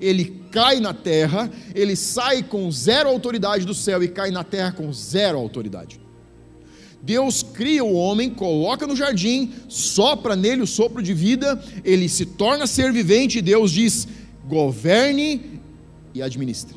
[0.00, 4.72] ele cai na terra, ele sai com zero autoridade do céu e cai na terra
[4.72, 6.00] com zero autoridade.
[7.02, 12.24] Deus cria o homem, coloca no jardim, sopra nele o sopro de vida, ele se
[12.24, 14.08] torna ser vivente e Deus diz:
[14.46, 15.60] governe
[16.14, 16.76] e administre.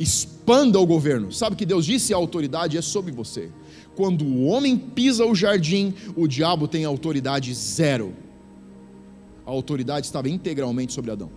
[0.00, 1.30] Expanda o governo.
[1.30, 2.12] Sabe que Deus disse?
[2.12, 3.50] A autoridade é sobre você.
[3.94, 8.14] Quando o homem pisa o jardim, o diabo tem autoridade zero.
[9.46, 11.30] A autoridade estava integralmente sobre Adão.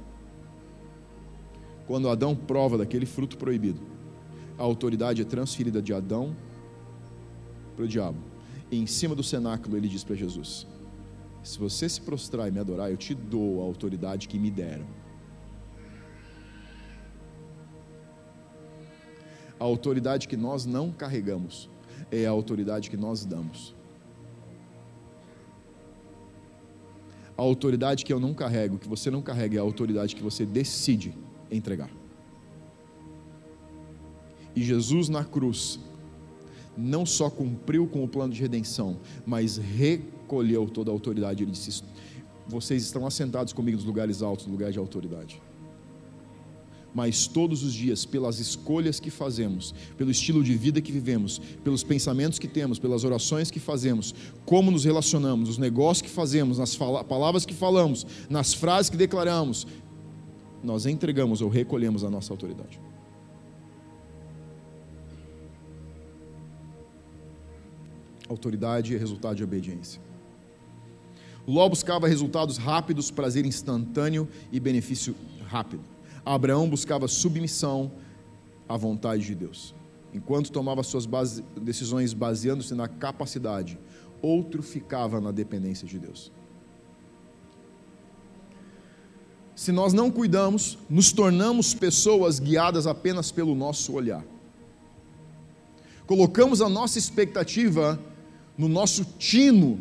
[1.85, 3.81] Quando Adão prova daquele fruto proibido,
[4.57, 6.35] a autoridade é transferida de Adão
[7.75, 8.19] para o diabo.
[8.71, 10.65] E em cima do cenáculo ele diz para Jesus:
[11.43, 14.85] Se você se prostrar e me adorar, eu te dou a autoridade que me deram.
[19.59, 21.69] A autoridade que nós não carregamos
[22.11, 23.75] é a autoridade que nós damos.
[27.37, 30.45] A autoridade que eu não carrego, que você não carrega, é a autoridade que você
[30.45, 31.15] decide
[31.55, 31.89] entregar.
[34.55, 35.79] E Jesus na cruz
[36.77, 41.43] não só cumpriu com o plano de redenção, mas recolheu toda a autoridade.
[41.43, 41.83] Ele disse:
[42.47, 45.41] Vocês estão assentados comigo nos lugares altos, no lugar de autoridade.
[46.93, 51.83] Mas todos os dias, pelas escolhas que fazemos, pelo estilo de vida que vivemos, pelos
[51.83, 54.13] pensamentos que temos, pelas orações que fazemos,
[54.45, 59.65] como nos relacionamos, os negócios que fazemos, nas palavras que falamos, nas frases que declaramos,
[60.63, 62.80] nós entregamos ou recolhemos a nossa autoridade.
[68.30, 70.02] Autoridade é resultado de obediência.
[71.45, 75.13] Ló buscava resultados rápidos, prazer instantâneo e benefício
[75.45, 75.84] rápido.
[76.26, 77.91] Abraão buscava submissão
[78.67, 79.76] à vontade de Deus.
[80.13, 83.78] Enquanto tomava suas base, decisões baseando-se na capacidade,
[84.21, 86.32] outro ficava na dependência de Deus.
[89.55, 94.23] Se nós não cuidamos, nos tornamos pessoas guiadas apenas pelo nosso olhar.
[96.07, 97.99] Colocamos a nossa expectativa
[98.57, 99.79] no nosso tino,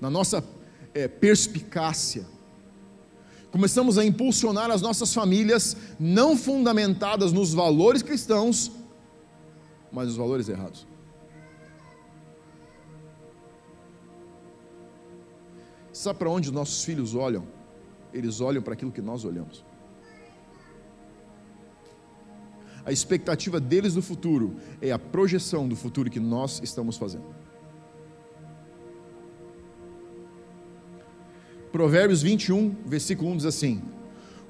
[0.00, 0.44] na nossa
[0.94, 2.24] é, perspicácia.
[3.50, 8.70] Começamos a impulsionar as nossas famílias não fundamentadas nos valores cristãos,
[9.92, 10.86] mas nos valores errados.
[15.92, 17.53] Sabe para onde os nossos filhos olham?
[18.14, 19.62] Eles olham para aquilo que nós olhamos.
[22.84, 27.24] a expectativa deles do futuro é a projeção do futuro que nós estamos fazendo.
[31.72, 33.82] Provérbios 21, versículo 1 diz assim: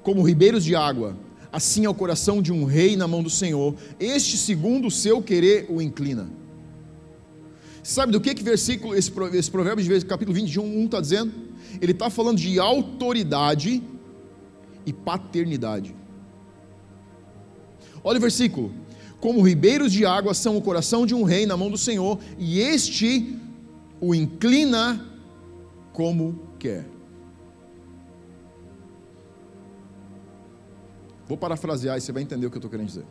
[0.03, 1.17] Como ribeiros de água,
[1.51, 5.23] assim é o coração de um rei na mão do Senhor, este segundo o seu
[5.23, 6.29] querer o inclina.
[7.85, 11.31] Sabe do que que versículo, esse, esse provérbio de capítulo 21 está dizendo?
[11.79, 13.83] Ele está falando de autoridade
[14.87, 15.95] e paternidade.
[18.03, 18.73] Olha o versículo:
[19.19, 22.59] Como ribeiros de água são o coração de um rei na mão do Senhor, e
[22.59, 23.37] este
[24.01, 25.05] o inclina
[25.93, 26.87] como quer.
[31.27, 33.05] Vou parafrasear e você vai entender o que eu estou querendo dizer.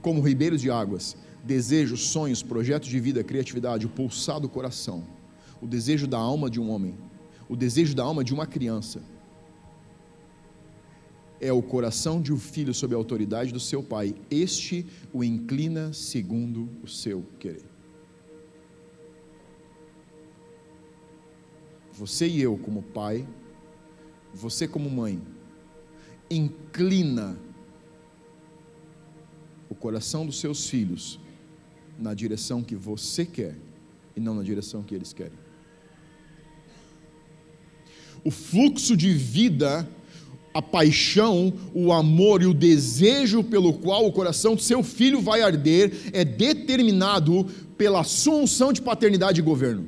[0.00, 1.14] Como ribeiros de águas,
[1.46, 5.04] desejos, sonhos, projetos de vida, criatividade, o pulsar do coração,
[5.62, 6.96] o desejo da alma de um homem,
[7.48, 9.00] o desejo da alma de uma criança
[11.40, 15.92] é o coração de um filho sob a autoridade do seu pai, este o inclina
[15.92, 17.64] segundo o seu querer.
[21.92, 23.26] Você e eu, como pai,
[24.34, 25.20] você, como mãe,
[26.30, 27.38] inclina
[29.68, 31.18] o coração dos seus filhos
[31.98, 33.56] na direção que você quer
[34.16, 35.38] e não na direção que eles querem.
[38.24, 39.88] O fluxo de vida
[40.56, 45.42] a paixão, o amor e o desejo pelo qual o coração do seu filho vai
[45.42, 47.44] arder é determinado
[47.76, 49.86] pela sua unção de paternidade e governo.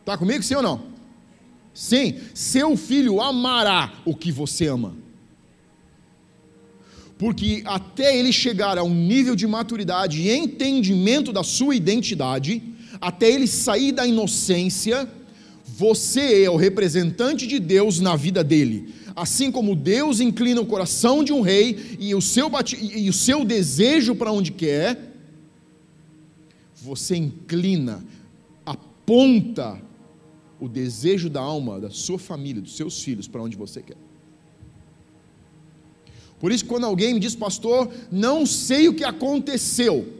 [0.00, 0.82] Está comigo, sim ou não?
[1.72, 4.94] Sim, seu filho amará o que você ama.
[7.20, 12.62] Porque até ele chegar a um nível de maturidade e entendimento da sua identidade,
[12.98, 15.06] até ele sair da inocência,
[15.66, 18.94] você é o representante de Deus na vida dele.
[19.14, 22.50] Assim como Deus inclina o coração de um rei e o seu,
[22.80, 25.12] e o seu desejo para onde quer,
[26.74, 28.02] você inclina,
[28.64, 29.78] aponta
[30.58, 34.09] o desejo da alma, da sua família, dos seus filhos para onde você quer.
[36.40, 40.10] Por isso, quando alguém me diz, pastor, não sei o que aconteceu,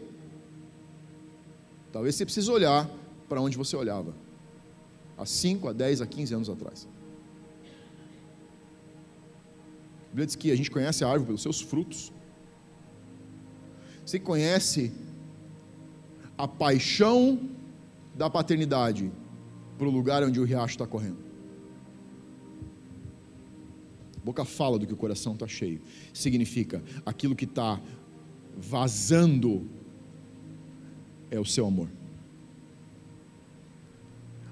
[1.90, 2.88] talvez você precise olhar
[3.26, 4.14] para onde você olhava,
[5.16, 6.86] há 5, a 10, a 15 anos atrás.
[10.04, 12.12] A Bíblia diz que a gente conhece a árvore pelos seus frutos.
[14.04, 14.92] Você conhece
[16.36, 17.48] a paixão
[18.14, 19.10] da paternidade
[19.78, 21.29] para o lugar onde o riacho está correndo.
[24.24, 25.80] Boca fala do que o coração está cheio.
[26.12, 27.80] Significa aquilo que está
[28.56, 29.68] vazando
[31.30, 31.88] é o seu amor.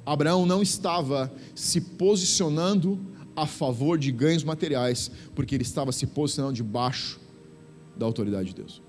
[0.06, 2.98] Abraão não estava se posicionando
[3.36, 7.20] a favor de ganhos materiais, porque ele estava se posicionando debaixo
[7.96, 8.82] da autoridade de Deus.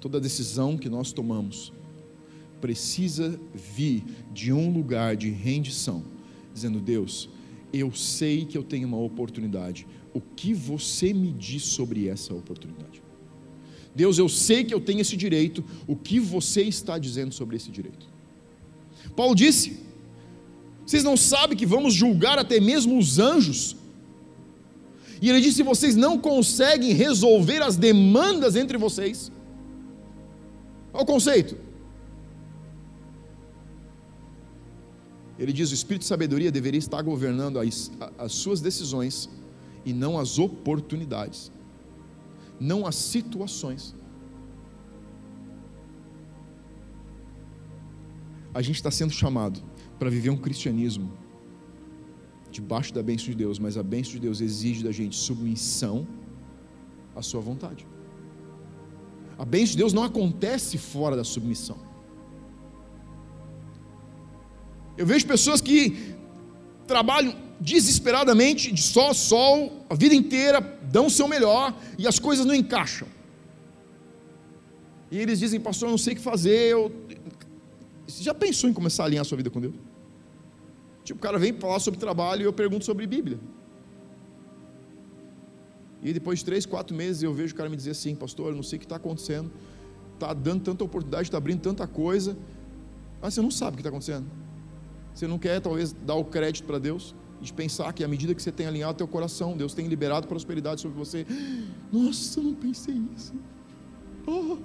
[0.00, 1.72] Toda decisão que nós tomamos
[2.60, 6.04] precisa vir de um lugar de rendição,
[6.52, 7.28] dizendo: Deus,
[7.72, 9.86] eu sei que eu tenho uma oportunidade.
[10.14, 13.02] O que você me diz sobre essa oportunidade?
[13.94, 15.64] Deus, eu sei que eu tenho esse direito.
[15.86, 18.06] O que você está dizendo sobre esse direito?
[19.14, 19.80] Paulo disse:
[20.84, 23.76] Vocês não sabem que vamos julgar até mesmo os anjos?
[25.20, 29.32] E ele disse: Vocês não conseguem resolver as demandas entre vocês.
[30.92, 31.65] Olha o conceito.
[35.38, 39.28] Ele diz: o espírito de sabedoria deveria estar governando as, as suas decisões
[39.84, 41.52] e não as oportunidades,
[42.58, 43.94] não as situações.
[48.52, 49.62] A gente está sendo chamado
[49.98, 51.12] para viver um cristianismo
[52.50, 56.06] debaixo da bênção de Deus, mas a bênção de Deus exige da gente submissão
[57.14, 57.86] à sua vontade.
[59.38, 61.85] A bênção de Deus não acontece fora da submissão.
[64.96, 66.14] Eu vejo pessoas que
[66.86, 72.18] trabalham desesperadamente, de sol a sol, a vida inteira, dão o seu melhor e as
[72.18, 73.08] coisas não encaixam.
[75.10, 76.72] E eles dizem, pastor, eu não sei o que fazer.
[76.72, 76.92] Eu...
[78.06, 79.74] Você já pensou em começar a alinhar a sua vida com Deus?
[81.04, 83.38] Tipo, o cara vem falar sobre trabalho e eu pergunto sobre Bíblia.
[86.02, 88.56] E depois de três, quatro meses eu vejo o cara me dizer assim, pastor, eu
[88.56, 89.50] não sei o que está acontecendo,
[90.14, 92.36] está dando tanta oportunidade, está abrindo tanta coisa,
[93.20, 94.26] mas você não sabe o que está acontecendo.
[95.16, 97.14] Você não quer talvez dar o crédito para Deus?
[97.40, 100.82] De pensar que à medida que você tem alinhado teu coração, Deus tem liberado prosperidade
[100.82, 101.26] sobre você.
[101.90, 103.32] Nossa, eu não pensei nisso.
[104.26, 104.58] Oh,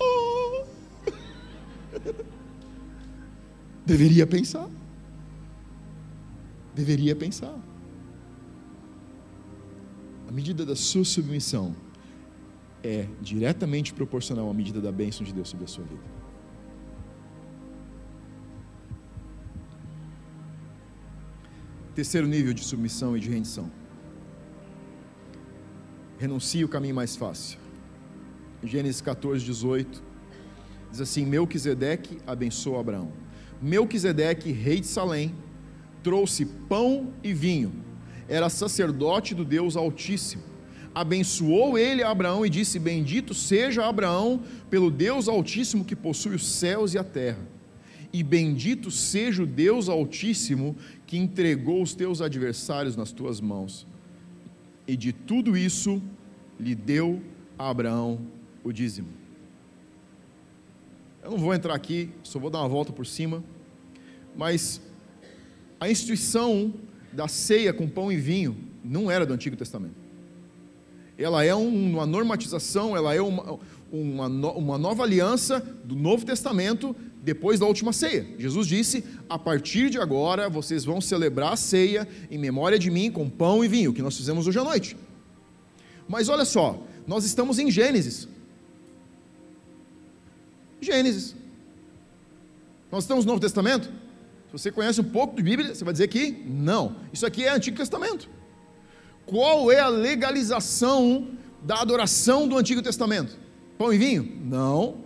[0.00, 0.64] oh.
[3.86, 4.68] Deveria pensar.
[6.74, 7.56] Deveria pensar.
[10.28, 11.76] A medida da sua submissão
[12.82, 16.15] é diretamente proporcional à medida da bênção de Deus sobre a sua vida.
[21.96, 23.72] Terceiro nível de submissão e de rendição.
[26.18, 27.58] Renuncie o caminho mais fácil.
[28.62, 30.02] Gênesis 14, 18.
[30.90, 33.10] Diz assim: Melquisedeque abençoou Abraão.
[33.62, 35.34] Melquisedeque, rei de Salém,
[36.02, 37.72] trouxe pão e vinho.
[38.28, 40.42] Era sacerdote do Deus Altíssimo.
[40.94, 46.46] Abençoou ele a Abraão e disse: Bendito seja Abraão pelo Deus Altíssimo que possui os
[46.46, 47.55] céus e a terra
[48.12, 50.76] e bendito seja o Deus Altíssimo
[51.06, 53.86] que entregou os teus adversários nas tuas mãos.
[54.86, 56.02] E de tudo isso
[56.58, 57.22] lhe deu
[57.58, 58.20] a Abraão
[58.62, 59.08] o dízimo.
[61.22, 63.42] Eu não vou entrar aqui, só vou dar uma volta por cima,
[64.36, 64.80] mas
[65.80, 66.72] a instituição
[67.12, 69.96] da ceia com pão e vinho não era do Antigo Testamento.
[71.18, 73.58] Ela é uma normatização, ela é uma,
[73.90, 76.94] uma, uma nova aliança do Novo Testamento
[77.26, 78.24] depois da última ceia.
[78.38, 83.10] Jesus disse: A partir de agora vocês vão celebrar a ceia em memória de mim
[83.10, 84.96] com pão e vinho, que nós fizemos hoje à noite.
[86.08, 88.28] Mas olha só, nós estamos em Gênesis.
[90.80, 91.34] Gênesis.
[92.92, 93.86] Nós estamos no Novo Testamento?
[94.46, 96.94] Se você conhece um pouco de Bíblia, você vai dizer que não.
[97.12, 98.30] Isso aqui é Antigo Testamento.
[99.26, 103.36] Qual é a legalização da adoração do Antigo Testamento?
[103.76, 104.40] Pão e vinho?
[104.44, 105.05] Não.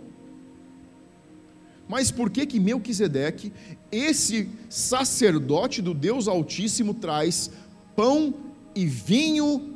[1.91, 3.53] Mas por que que Melquisedeque,
[3.91, 7.51] esse sacerdote do Deus Altíssimo, traz
[7.97, 8.33] pão
[8.77, 9.75] e vinho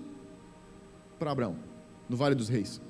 [1.19, 1.57] para Abraão,
[2.09, 2.81] no Vale dos Reis?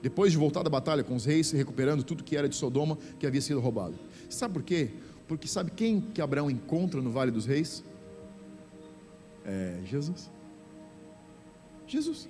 [0.00, 3.26] Depois de voltar da batalha com os reis, recuperando tudo que era de Sodoma, que
[3.26, 3.98] havia sido roubado.
[4.28, 4.90] Sabe por quê?
[5.26, 7.82] Porque sabe quem que Abraão encontra no Vale dos Reis?
[9.44, 10.30] É Jesus.
[11.88, 12.28] Jesus.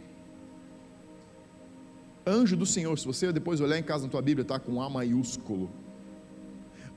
[2.26, 4.88] Anjo do Senhor, se você depois olhar em casa na tua Bíblia, está com A
[4.88, 5.70] maiúsculo.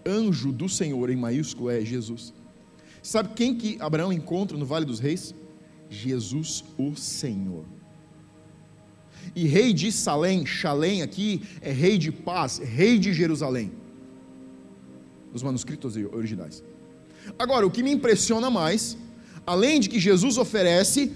[0.06, 2.34] Anjo do Senhor em maiúsculo é Jesus.
[3.02, 5.36] Sabe quem que Abraão encontra no Vale dos Reis?
[5.90, 7.66] Jesus, o Senhor.
[9.36, 13.72] E rei de Salém, Shalém aqui é rei de paz, rei de Jerusalém.
[15.34, 16.64] Os manuscritos originais.
[17.40, 18.98] Agora, o que me impressiona mais,
[19.46, 21.12] além de que Jesus oferece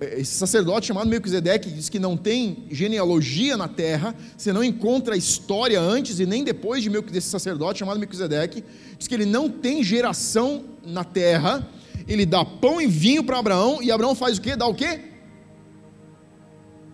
[0.00, 5.80] esse sacerdote chamado Melquisedeque diz que não tem genealogia na terra, você não encontra história
[5.80, 8.64] antes e nem depois de desse sacerdote chamado Melquisedeque,
[8.96, 11.68] diz que ele não tem geração na terra,
[12.06, 14.54] ele dá pão e vinho para Abraão, e Abraão faz o quê?
[14.54, 15.00] Dá o quê?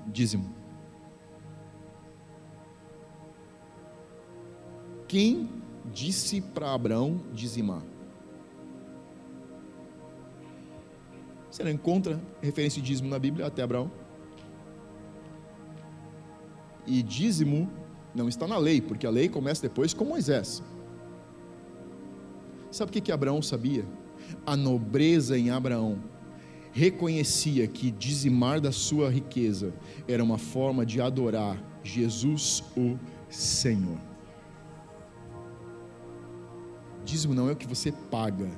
[0.07, 0.55] Dízimo.
[5.07, 5.51] Quem
[5.93, 7.83] disse para Abraão dizimar?
[11.59, 13.91] Você não encontra referência de dízimo na Bíblia até Abraão.
[16.87, 17.69] E dízimo
[18.15, 20.63] não está na lei, porque a lei começa depois com Moisés.
[22.71, 23.85] Sabe o que, que Abraão sabia?
[24.47, 25.99] A nobreza em Abraão
[26.71, 29.75] reconhecia que dizimar da sua riqueza
[30.07, 32.97] era uma forma de adorar Jesus o
[33.29, 33.99] Senhor.
[37.05, 38.49] Dízimo não é o que você paga,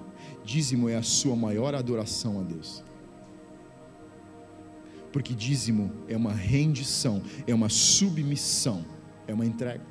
[0.44, 2.89] dízimo é a sua maior adoração a Deus
[5.12, 8.84] porque dízimo é uma rendição, é uma submissão,
[9.26, 9.84] é uma entrega.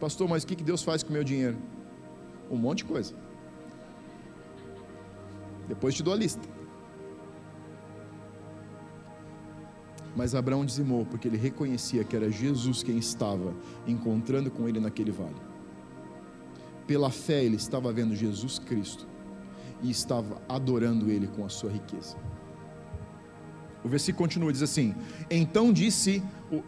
[0.00, 1.56] Pastor, mas o que Deus faz com o meu dinheiro?
[2.50, 3.14] Um monte de coisa.
[5.68, 6.42] Depois te dou a lista.
[10.16, 13.54] Mas Abraão dizimou porque ele reconhecia que era Jesus quem estava
[13.86, 15.40] encontrando com ele naquele vale.
[16.86, 19.06] Pela fé ele estava vendo Jesus Cristo
[19.82, 22.16] e estava adorando ele com a sua riqueza.
[23.84, 24.94] O versículo continua, diz assim:
[25.30, 26.62] Então disse o,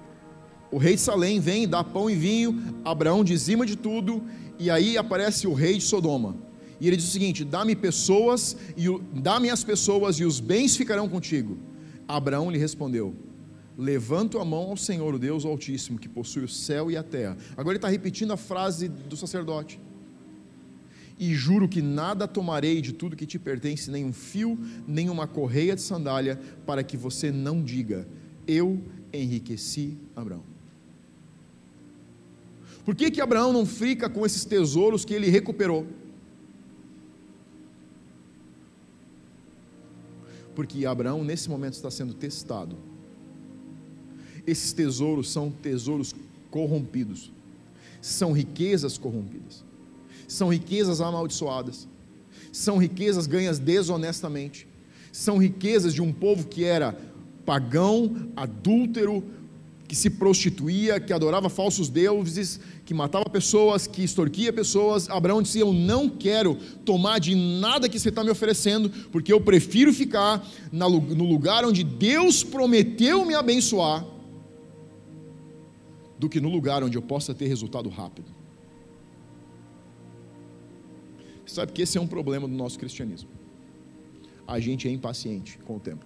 [0.71, 2.81] o rei de Salém: Vem, dá pão e vinho.
[2.85, 4.23] Abraão dizima de tudo.
[4.59, 6.37] E aí aparece o rei de Sodoma.
[6.81, 8.87] E ele diz o seguinte: Dá-me pessoas, e
[9.21, 11.57] dá-me as pessoas, e os bens ficarão contigo.
[12.09, 13.15] Abraão lhe respondeu:
[13.79, 17.37] Levanto a mão ao Senhor, o Deus Altíssimo, que possui o céu e a terra.
[17.57, 19.81] Agora ele está repetindo a frase do sacerdote
[21.19, 25.27] e juro que nada tomarei de tudo que te pertence, nem um fio, nem uma
[25.27, 28.07] correia de sandália, para que você não diga:
[28.47, 30.43] Eu enriqueci Abraão.
[32.85, 35.87] Por que, que Abraão não fica com esses tesouros que ele recuperou?
[40.55, 42.77] Porque Abraão, nesse momento, está sendo testado.
[44.47, 46.15] Esses tesouros são tesouros
[46.51, 47.33] corrompidos,
[48.03, 49.65] são riquezas corrompidas
[50.27, 51.89] são riquezas amaldiçoadas,
[52.53, 54.67] são riquezas ganhas desonestamente,
[55.13, 56.97] são riquezas de um povo que era
[57.45, 59.23] pagão, adúltero,
[59.87, 65.09] que se prostituía, que adorava falsos deuses, que matava pessoas, que extorquia pessoas.
[65.09, 69.41] Abraão disse: Eu não quero tomar de nada que você está me oferecendo, porque eu
[69.41, 74.05] prefiro ficar no lugar onde Deus prometeu me abençoar,
[76.19, 78.44] do que no lugar onde eu possa ter resultado rápido.
[81.47, 83.29] Sabe que esse é um problema do nosso cristianismo.
[84.47, 86.05] A gente é impaciente com o tempo.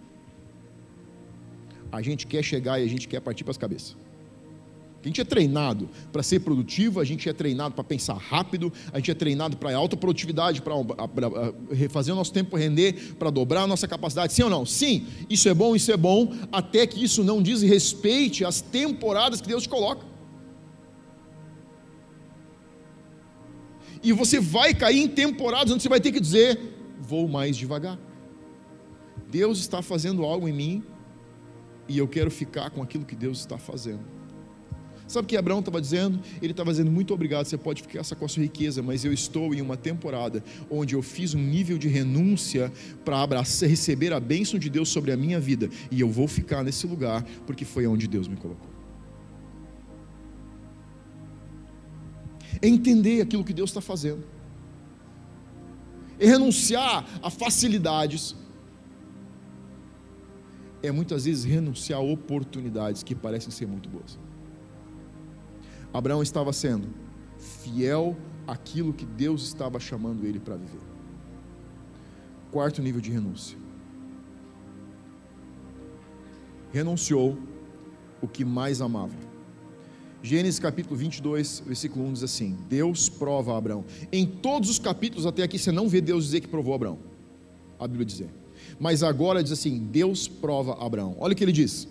[1.91, 3.97] A gente quer chegar e a gente quer partir para as cabeças.
[5.03, 8.99] A gente é treinado para ser produtivo, a gente é treinado para pensar rápido, a
[8.99, 10.75] gente é treinado para alta produtividade, para
[11.89, 14.33] fazer o nosso tempo render, para dobrar a nossa capacidade.
[14.33, 14.67] Sim ou não?
[14.67, 19.41] Sim, isso é bom, isso é bom, até que isso não diz respeite às temporadas
[19.41, 20.05] que Deus te coloca.
[24.03, 26.59] E você vai cair em temporadas onde você vai ter que dizer:
[27.01, 27.99] vou mais devagar.
[29.31, 30.85] Deus está fazendo algo em mim
[31.89, 34.19] e eu quero ficar com aquilo que Deus está fazendo.
[35.07, 36.21] Sabe o que Abraão estava dizendo?
[36.43, 39.55] Ele estava dizendo: Muito obrigado, você pode ficar com a sua riqueza, mas eu estou
[39.55, 42.71] em uma temporada onde eu fiz um nível de renúncia
[43.07, 46.87] para receber a bênção de Deus sobre a minha vida, e eu vou ficar nesse
[46.87, 48.78] lugar porque foi onde Deus me colocou.
[52.61, 54.25] É entender aquilo que Deus está fazendo,
[56.19, 58.35] é renunciar a facilidades,
[60.83, 64.19] é muitas vezes renunciar a oportunidades que parecem ser muito boas.
[65.93, 66.89] Abraão estava sendo
[67.39, 70.81] fiel àquilo que Deus estava chamando ele para viver.
[72.51, 73.59] Quarto nível de renúncia.
[76.73, 77.39] Renunciou
[78.21, 79.28] o que mais amava.
[80.23, 83.85] Gênesis capítulo 22, versículo 1 diz assim: Deus prova Abraão.
[84.13, 86.99] Em todos os capítulos até aqui você não vê Deus dizer que provou Abraão.
[87.79, 88.29] A Bíblia dizer.
[88.81, 91.17] Mas agora diz assim: Deus prova Abraão.
[91.21, 91.87] Olha o que ele diz.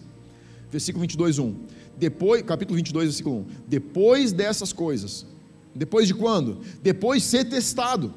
[0.70, 1.56] Versículo 22, 1.
[1.98, 3.46] Depois, capítulo 22, versículo 1.
[3.68, 5.26] Depois dessas coisas.
[5.74, 6.60] Depois de quando?
[6.84, 8.14] Depois de ser testado.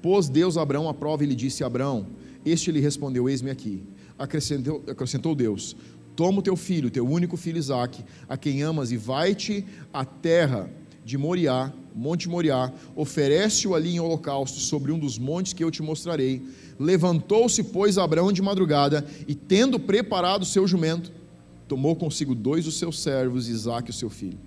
[0.00, 2.06] Pôs Deus Abraão à prova e lhe disse: Abraão,
[2.44, 3.82] este lhe respondeu: Eis-me aqui.
[4.16, 5.76] Acrescentou, acrescentou Deus:
[6.18, 10.68] Toma o teu filho, teu único filho Isaque, a quem amas, e vai-te à terra
[11.04, 15.80] de Moriá, Monte Moriá, oferece-o ali em holocausto sobre um dos montes que eu te
[15.80, 16.42] mostrarei.
[16.76, 21.12] Levantou-se, pois, Abraão de madrugada, e tendo preparado o seu jumento,
[21.68, 24.40] tomou consigo dois dos seus servos, Isaque, o seu filho.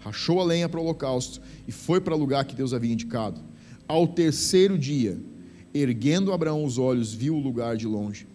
[0.00, 3.40] Rachou a lenha para o holocausto e foi para o lugar que Deus havia indicado.
[3.86, 5.20] Ao terceiro dia,
[5.72, 8.31] erguendo Abraão os olhos, viu o lugar de longe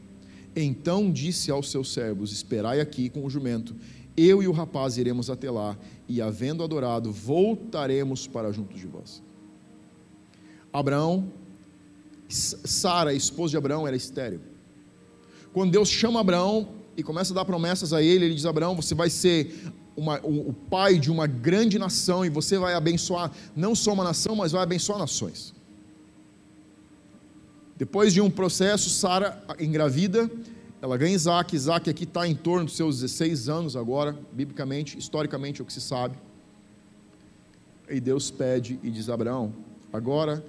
[0.64, 3.76] então disse aos seus servos: Esperai aqui com o jumento,
[4.16, 5.78] eu e o rapaz iremos até lá,
[6.08, 9.22] e havendo adorado, voltaremos para junto de vós.
[10.74, 11.32] Abraão,
[12.28, 14.42] Sara, esposa de Abraão, era estéril.
[15.54, 18.96] Quando Deus chama Abraão e começa a dar promessas a ele, ele diz: Abraão, você
[18.96, 19.56] vai ser
[19.96, 24.04] uma, o, o pai de uma grande nação e você vai abençoar não só uma
[24.04, 25.57] nação, mas vai abençoar nações.
[27.78, 30.30] Depois de um processo, Sara engravida,
[30.82, 31.56] ela ganha Isaac.
[31.56, 35.74] Isaac aqui está em torno dos seus 16 anos agora, biblicamente, historicamente, é o que
[35.74, 36.18] se sabe.
[37.88, 39.54] E Deus pede e diz a Abraão:
[39.94, 40.44] Agora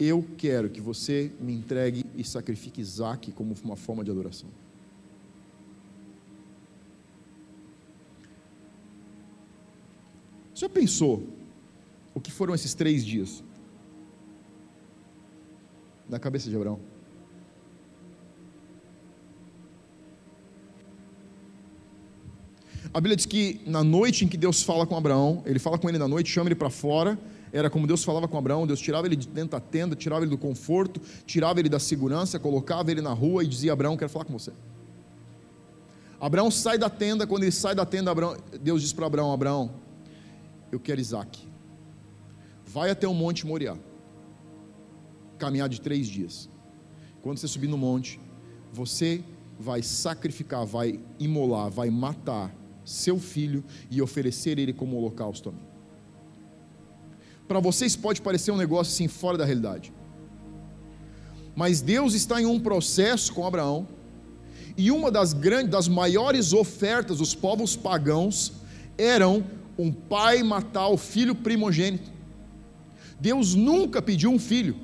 [0.00, 4.48] eu quero que você me entregue e sacrifique Isaac como uma forma de adoração.
[10.52, 11.24] Você já pensou
[12.12, 13.44] o que foram esses três dias?
[16.08, 16.80] Na cabeça de Abraão.
[22.92, 25.88] A Bíblia diz que na noite em que Deus fala com Abraão, ele fala com
[25.88, 27.18] ele na noite, chama ele para fora.
[27.52, 30.30] Era como Deus falava com Abraão: Deus tirava ele de dentro da tenda, tirava ele
[30.30, 34.24] do conforto, tirava ele da segurança, colocava ele na rua e dizia: Abraão, quero falar
[34.24, 34.52] com você.
[36.20, 39.70] Abraão sai da tenda, quando ele sai da tenda, Abraão, Deus diz para Abraão: Abraão,
[40.72, 41.46] eu quero Isaac.
[42.66, 43.76] Vai até o monte Moriá
[45.38, 46.48] caminhar de três dias.
[47.22, 48.20] Quando você subir no monte,
[48.72, 49.22] você
[49.58, 55.66] vai sacrificar, vai imolar, vai matar seu filho e oferecer ele como holocausto a mim.
[57.46, 59.92] Para vocês pode parecer um negócio assim fora da realidade.
[61.56, 63.88] Mas Deus está em um processo com Abraão,
[64.76, 68.52] e uma das grandes, das maiores ofertas dos povos pagãos
[68.96, 69.44] eram
[69.76, 72.12] um pai matar o filho primogênito.
[73.18, 74.76] Deus nunca pediu um filho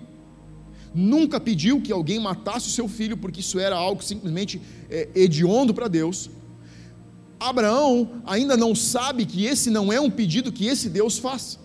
[0.94, 5.74] nunca pediu que alguém matasse o seu filho, porque isso era algo simplesmente é, hediondo
[5.74, 6.30] para Deus.
[7.40, 11.58] Abraão ainda não sabe que esse não é um pedido que esse Deus faz.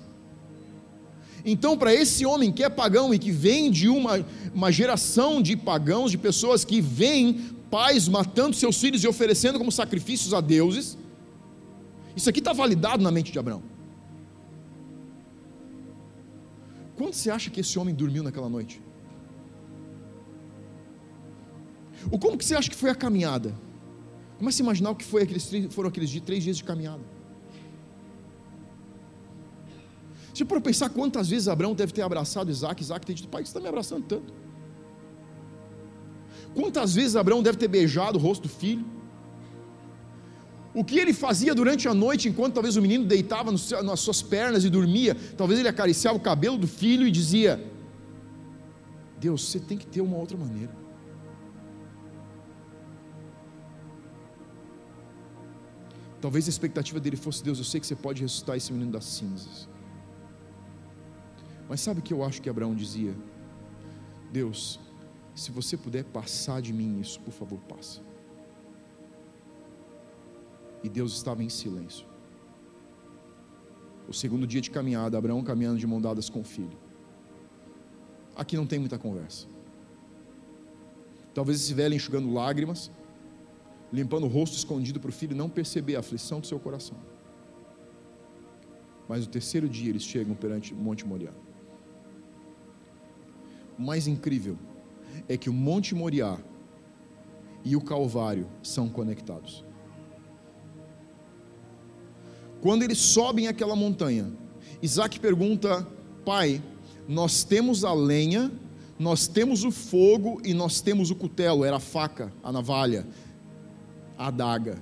[1.46, 5.56] Então, para esse homem que é pagão e que vem de uma, uma geração de
[5.56, 10.98] pagãos, de pessoas que veem pais matando seus filhos e oferecendo como sacrifícios a deuses,
[12.16, 13.64] isso aqui está validado na mente de Abraão.
[16.98, 18.82] Quanto você acha que esse homem dormiu naquela noite?
[22.12, 23.53] O como que você acha que foi a caminhada?
[24.38, 27.03] Comece a imaginar o que foi aqueles, foram aqueles três dias de caminhada.
[30.34, 33.49] Se for pensar quantas vezes Abraão deve ter abraçado Isaac, Isaac ter dito, pai, você
[33.49, 34.34] está me abraçando tanto.
[36.55, 38.86] Quantas vezes Abraão deve ter beijado o rosto do filho?
[40.74, 44.64] O que ele fazia durante a noite, enquanto talvez o menino deitava nas suas pernas
[44.64, 47.62] e dormia, talvez ele acariciava o cabelo do filho e dizia:
[49.20, 50.79] Deus, você tem que ter uma outra maneira.
[56.22, 59.05] Talvez a expectativa dele fosse: Deus, eu sei que você pode ressuscitar esse menino das
[59.05, 59.67] cinzas.
[61.67, 63.15] Mas sabe o que eu acho que Abraão dizia?
[64.32, 64.80] Deus,
[65.36, 68.01] se você puder passar de mim isso, por favor, passa.
[70.84, 72.05] E Deus estava em silêncio.
[74.07, 76.78] O segundo dia de caminhada, Abraão caminhando de mão dadas com o filho.
[78.36, 79.47] Aqui não tem muita conversa.
[81.34, 82.89] Talvez esse velho enxugando lágrimas,
[83.92, 86.98] limpando o rosto escondido para o filho não perceber a aflição do seu coração.
[89.08, 91.32] Mas no terceiro dia eles chegam perante o Monte Moriá.
[93.78, 94.58] O mais incrível
[95.28, 96.38] é que o Monte Moriá
[97.66, 99.66] e o Calvário são conectados.
[102.62, 104.32] Quando eles sobem aquela montanha,
[104.82, 105.88] Isaac pergunta:
[106.26, 106.62] Pai,
[107.08, 108.52] nós temos a lenha,
[109.00, 113.08] nós temos o fogo e nós temos o cutelo, era a faca, a navalha
[114.20, 114.78] a adaga,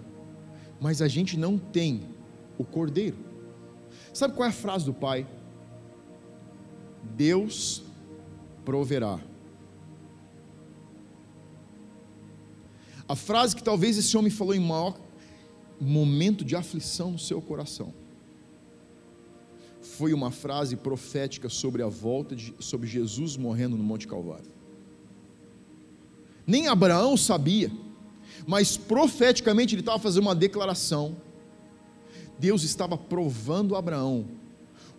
[0.81, 2.09] mas a gente não tem
[2.57, 3.17] o cordeiro.
[4.11, 5.27] Sabe qual é a frase do pai?
[7.15, 7.83] Deus
[8.65, 9.19] proverá.
[13.07, 14.99] A frase que talvez esse homem falou em maior
[15.79, 17.93] momento de aflição no seu coração
[19.79, 24.51] foi uma frase profética sobre a volta de sobre Jesus morrendo no Monte Calvário.
[26.45, 27.71] Nem Abraão sabia
[28.45, 31.15] mas profeticamente ele estava fazendo uma declaração.
[32.39, 34.25] Deus estava provando Abraão,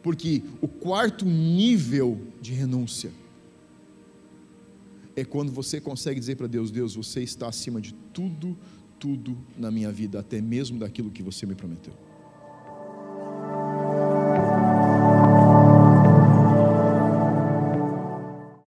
[0.03, 3.13] porque o quarto nível de renúncia
[5.15, 8.57] é quando você consegue dizer para Deus: Deus, você está acima de tudo,
[8.99, 12.08] tudo na minha vida, até mesmo daquilo que você me prometeu.